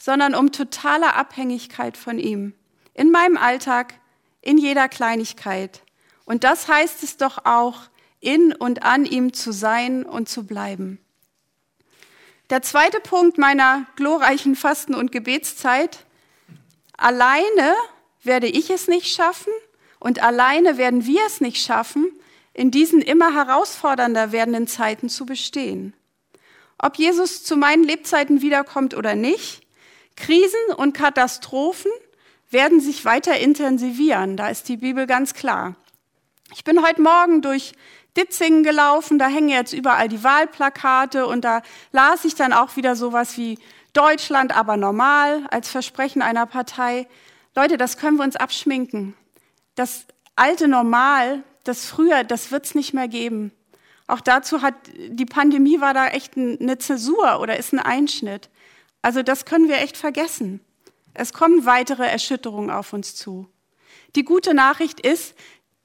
sondern 0.00 0.34
um 0.34 0.52
totale 0.52 1.14
Abhängigkeit 1.14 1.96
von 1.96 2.18
ihm. 2.18 2.54
In 2.94 3.10
meinem 3.10 3.36
Alltag, 3.36 3.94
in 4.40 4.56
jeder 4.56 4.88
Kleinigkeit. 4.88 5.82
Und 6.24 6.44
das 6.44 6.68
heißt 6.68 7.02
es 7.02 7.16
doch 7.16 7.44
auch, 7.44 7.82
in 8.20 8.54
und 8.54 8.84
an 8.84 9.04
ihm 9.04 9.32
zu 9.32 9.52
sein 9.52 10.04
und 10.04 10.28
zu 10.28 10.46
bleiben. 10.46 11.03
Der 12.50 12.60
zweite 12.60 13.00
Punkt 13.00 13.38
meiner 13.38 13.86
glorreichen 13.96 14.54
Fasten- 14.54 14.94
und 14.94 15.12
Gebetszeit. 15.12 16.04
Alleine 16.96 17.74
werde 18.22 18.46
ich 18.46 18.68
es 18.68 18.86
nicht 18.86 19.14
schaffen 19.14 19.52
und 19.98 20.22
alleine 20.22 20.76
werden 20.76 21.06
wir 21.06 21.22
es 21.26 21.40
nicht 21.40 21.64
schaffen, 21.64 22.06
in 22.52 22.70
diesen 22.70 23.00
immer 23.00 23.34
herausfordernder 23.34 24.30
werdenden 24.30 24.66
Zeiten 24.66 25.08
zu 25.08 25.24
bestehen. 25.24 25.94
Ob 26.78 26.96
Jesus 26.96 27.44
zu 27.44 27.56
meinen 27.56 27.82
Lebzeiten 27.82 28.42
wiederkommt 28.42 28.94
oder 28.94 29.14
nicht, 29.14 29.62
Krisen 30.16 30.74
und 30.76 30.92
Katastrophen 30.92 31.90
werden 32.50 32.80
sich 32.80 33.06
weiter 33.06 33.38
intensivieren. 33.38 34.36
Da 34.36 34.48
ist 34.48 34.68
die 34.68 34.76
Bibel 34.76 35.06
ganz 35.06 35.32
klar. 35.32 35.76
Ich 36.52 36.62
bin 36.62 36.86
heute 36.86 37.00
Morgen 37.00 37.40
durch 37.40 37.72
Ditzingen 38.16 38.62
gelaufen, 38.62 39.18
da 39.18 39.26
hängen 39.26 39.48
jetzt 39.48 39.72
überall 39.72 40.08
die 40.08 40.22
Wahlplakate 40.22 41.26
und 41.26 41.44
da 41.44 41.62
las 41.92 42.24
ich 42.24 42.34
dann 42.34 42.52
auch 42.52 42.76
wieder 42.76 42.96
sowas 42.96 43.36
wie 43.36 43.58
Deutschland 43.92 44.56
aber 44.56 44.76
normal 44.76 45.46
als 45.50 45.68
Versprechen 45.68 46.22
einer 46.22 46.46
Partei. 46.46 47.06
Leute, 47.54 47.76
das 47.76 47.96
können 47.96 48.16
wir 48.16 48.24
uns 48.24 48.36
abschminken. 48.36 49.14
Das 49.74 50.06
alte 50.36 50.68
Normal, 50.68 51.42
das 51.64 51.86
früher, 51.86 52.24
das 52.24 52.50
wird's 52.50 52.74
nicht 52.74 52.94
mehr 52.94 53.08
geben. 53.08 53.52
Auch 54.06 54.20
dazu 54.20 54.62
hat 54.62 54.74
die 55.08 55.26
Pandemie 55.26 55.80
war 55.80 55.94
da 55.94 56.08
echt 56.08 56.36
eine 56.36 56.78
Zäsur 56.78 57.40
oder 57.40 57.56
ist 57.56 57.72
ein 57.72 57.78
Einschnitt. 57.78 58.50
Also 59.02 59.22
das 59.22 59.44
können 59.44 59.68
wir 59.68 59.78
echt 59.78 59.96
vergessen. 59.96 60.60
Es 61.14 61.32
kommen 61.32 61.64
weitere 61.64 62.06
Erschütterungen 62.06 62.70
auf 62.70 62.92
uns 62.92 63.14
zu. 63.14 63.48
Die 64.16 64.24
gute 64.24 64.52
Nachricht 64.52 65.00
ist, 65.00 65.34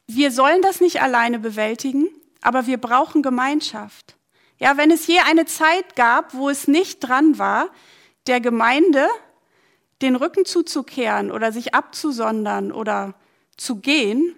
wir 0.08 0.32
sollen 0.32 0.62
das 0.62 0.82
nicht 0.82 1.02
alleine 1.02 1.40
bewältigen, 1.40 2.08
aber 2.42 2.68
wir 2.68 2.78
brauchen 2.78 3.22
Gemeinschaft. 3.22 4.16
Ja, 4.60 4.78
wenn 4.78 4.92
es 4.92 5.08
je 5.08 5.20
eine 5.20 5.46
Zeit 5.46 5.96
gab, 5.96 6.34
wo 6.34 6.50
es 6.50 6.68
nicht 6.68 7.00
dran 7.00 7.38
war, 7.38 7.70
der 8.28 8.42
Gemeinde 8.42 9.08
den 10.02 10.16
Rücken 10.16 10.46
zuzukehren 10.46 11.32
oder 11.32 11.52
sich 11.52 11.74
abzusondern 11.74 12.72
oder 12.72 13.14
zu 13.58 13.78
gehen, 13.78 14.36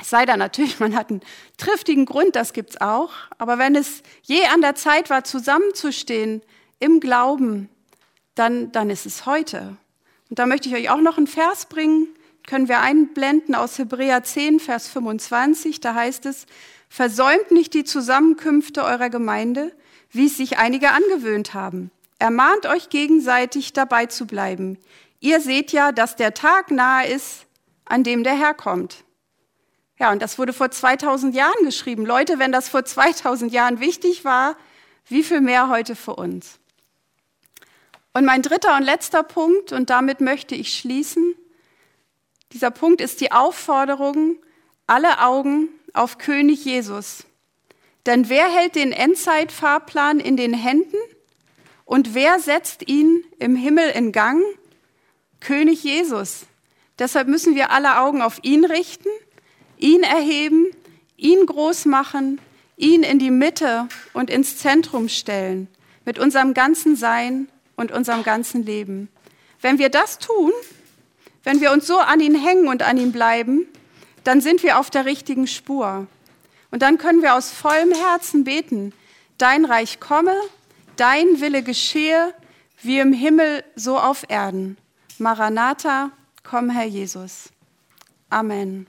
es 0.00 0.10
sei 0.10 0.26
da 0.26 0.36
natürlich, 0.36 0.80
man 0.80 0.94
hat 0.94 1.10
einen 1.10 1.22
triftigen 1.56 2.06
Grund, 2.06 2.36
das 2.36 2.52
gibt's 2.52 2.80
auch, 2.80 3.12
aber 3.38 3.58
wenn 3.58 3.74
es 3.74 4.02
je 4.22 4.44
an 4.46 4.60
der 4.60 4.74
Zeit 4.74 5.10
war, 5.10 5.24
zusammenzustehen 5.24 6.42
im 6.78 7.00
Glauben, 7.00 7.68
dann, 8.34 8.70
dann 8.72 8.90
ist 8.90 9.06
es 9.06 9.26
heute. 9.26 9.76
Und 10.28 10.38
da 10.38 10.46
möchte 10.46 10.68
ich 10.68 10.74
euch 10.74 10.90
auch 10.90 11.00
noch 11.00 11.16
einen 11.16 11.26
Vers 11.26 11.66
bringen, 11.66 12.08
können 12.46 12.68
wir 12.68 12.80
einblenden 12.80 13.54
aus 13.54 13.78
Hebräer 13.78 14.22
10, 14.22 14.60
Vers 14.60 14.88
25, 14.88 15.80
da 15.80 15.94
heißt 15.94 16.26
es, 16.26 16.46
versäumt 16.88 17.50
nicht 17.50 17.74
die 17.74 17.84
Zusammenkünfte 17.84 18.84
eurer 18.84 19.10
Gemeinde, 19.10 19.72
wie 20.10 20.26
es 20.26 20.36
sich 20.36 20.58
einige 20.58 20.90
angewöhnt 20.90 21.54
haben. 21.54 21.90
Ermahnt 22.18 22.66
euch 22.66 22.88
gegenseitig 22.88 23.72
dabei 23.72 24.06
zu 24.06 24.26
bleiben. 24.26 24.78
Ihr 25.20 25.40
seht 25.40 25.72
ja, 25.72 25.92
dass 25.92 26.16
der 26.16 26.34
Tag 26.34 26.70
nahe 26.70 27.08
ist, 27.08 27.46
an 27.84 28.02
dem 28.02 28.24
der 28.24 28.38
Herr 28.38 28.54
kommt. 28.54 29.04
Ja, 29.98 30.12
und 30.12 30.20
das 30.20 30.38
wurde 30.38 30.52
vor 30.52 30.70
2000 30.70 31.34
Jahren 31.34 31.64
geschrieben. 31.64 32.04
Leute, 32.04 32.38
wenn 32.38 32.52
das 32.52 32.68
vor 32.68 32.84
2000 32.84 33.52
Jahren 33.52 33.80
wichtig 33.80 34.24
war, 34.24 34.56
wie 35.08 35.22
viel 35.22 35.40
mehr 35.40 35.68
heute 35.68 35.96
für 35.96 36.14
uns? 36.16 36.58
Und 38.12 38.24
mein 38.24 38.42
dritter 38.42 38.76
und 38.76 38.82
letzter 38.82 39.22
Punkt, 39.22 39.72
und 39.72 39.90
damit 39.90 40.20
möchte 40.20 40.54
ich 40.54 40.76
schließen, 40.76 41.34
dieser 42.52 42.70
Punkt 42.70 43.00
ist 43.00 43.20
die 43.20 43.32
Aufforderung, 43.32 44.36
alle 44.86 45.20
Augen 45.20 45.68
auf 45.96 46.18
König 46.18 46.64
Jesus. 46.64 47.24
Denn 48.06 48.28
wer 48.28 48.48
hält 48.48 48.74
den 48.74 48.92
Endzeitfahrplan 48.92 50.20
in 50.20 50.36
den 50.36 50.54
Händen 50.54 50.96
und 51.84 52.14
wer 52.14 52.38
setzt 52.40 52.88
ihn 52.88 53.24
im 53.38 53.56
Himmel 53.56 53.90
in 53.90 54.12
Gang? 54.12 54.42
König 55.40 55.82
Jesus. 55.82 56.46
Deshalb 56.98 57.28
müssen 57.28 57.54
wir 57.54 57.70
alle 57.70 57.98
Augen 57.98 58.22
auf 58.22 58.38
ihn 58.42 58.64
richten 58.64 59.08
ihn 59.78 60.02
erheben, 60.02 60.70
ihn 61.16 61.46
groß 61.46 61.86
machen, 61.86 62.40
ihn 62.76 63.02
in 63.02 63.18
die 63.18 63.30
Mitte 63.30 63.88
und 64.12 64.30
ins 64.30 64.58
Zentrum 64.58 65.08
stellen, 65.08 65.68
mit 66.04 66.18
unserem 66.18 66.54
ganzen 66.54 66.96
Sein 66.96 67.48
und 67.76 67.92
unserem 67.92 68.22
ganzen 68.22 68.64
Leben. 68.64 69.08
Wenn 69.60 69.78
wir 69.78 69.88
das 69.88 70.18
tun, 70.18 70.52
wenn 71.42 71.60
wir 71.60 71.72
uns 71.72 71.86
so 71.86 71.98
an 71.98 72.20
ihn 72.20 72.34
hängen 72.34 72.68
und 72.68 72.82
an 72.82 72.98
ihm 72.98 73.12
bleiben, 73.12 73.66
dann 74.26 74.40
sind 74.40 74.62
wir 74.62 74.78
auf 74.78 74.90
der 74.90 75.04
richtigen 75.04 75.46
Spur. 75.46 76.06
Und 76.72 76.82
dann 76.82 76.98
können 76.98 77.22
wir 77.22 77.34
aus 77.34 77.52
vollem 77.52 77.92
Herzen 77.92 78.42
beten, 78.42 78.92
dein 79.38 79.64
Reich 79.64 80.00
komme, 80.00 80.34
dein 80.96 81.40
Wille 81.40 81.62
geschehe, 81.62 82.34
wie 82.82 82.98
im 82.98 83.12
Himmel 83.12 83.62
so 83.76 83.98
auf 83.98 84.24
Erden. 84.28 84.78
Maranatha, 85.18 86.10
komm 86.42 86.70
Herr 86.70 86.86
Jesus. 86.86 87.50
Amen. 88.28 88.86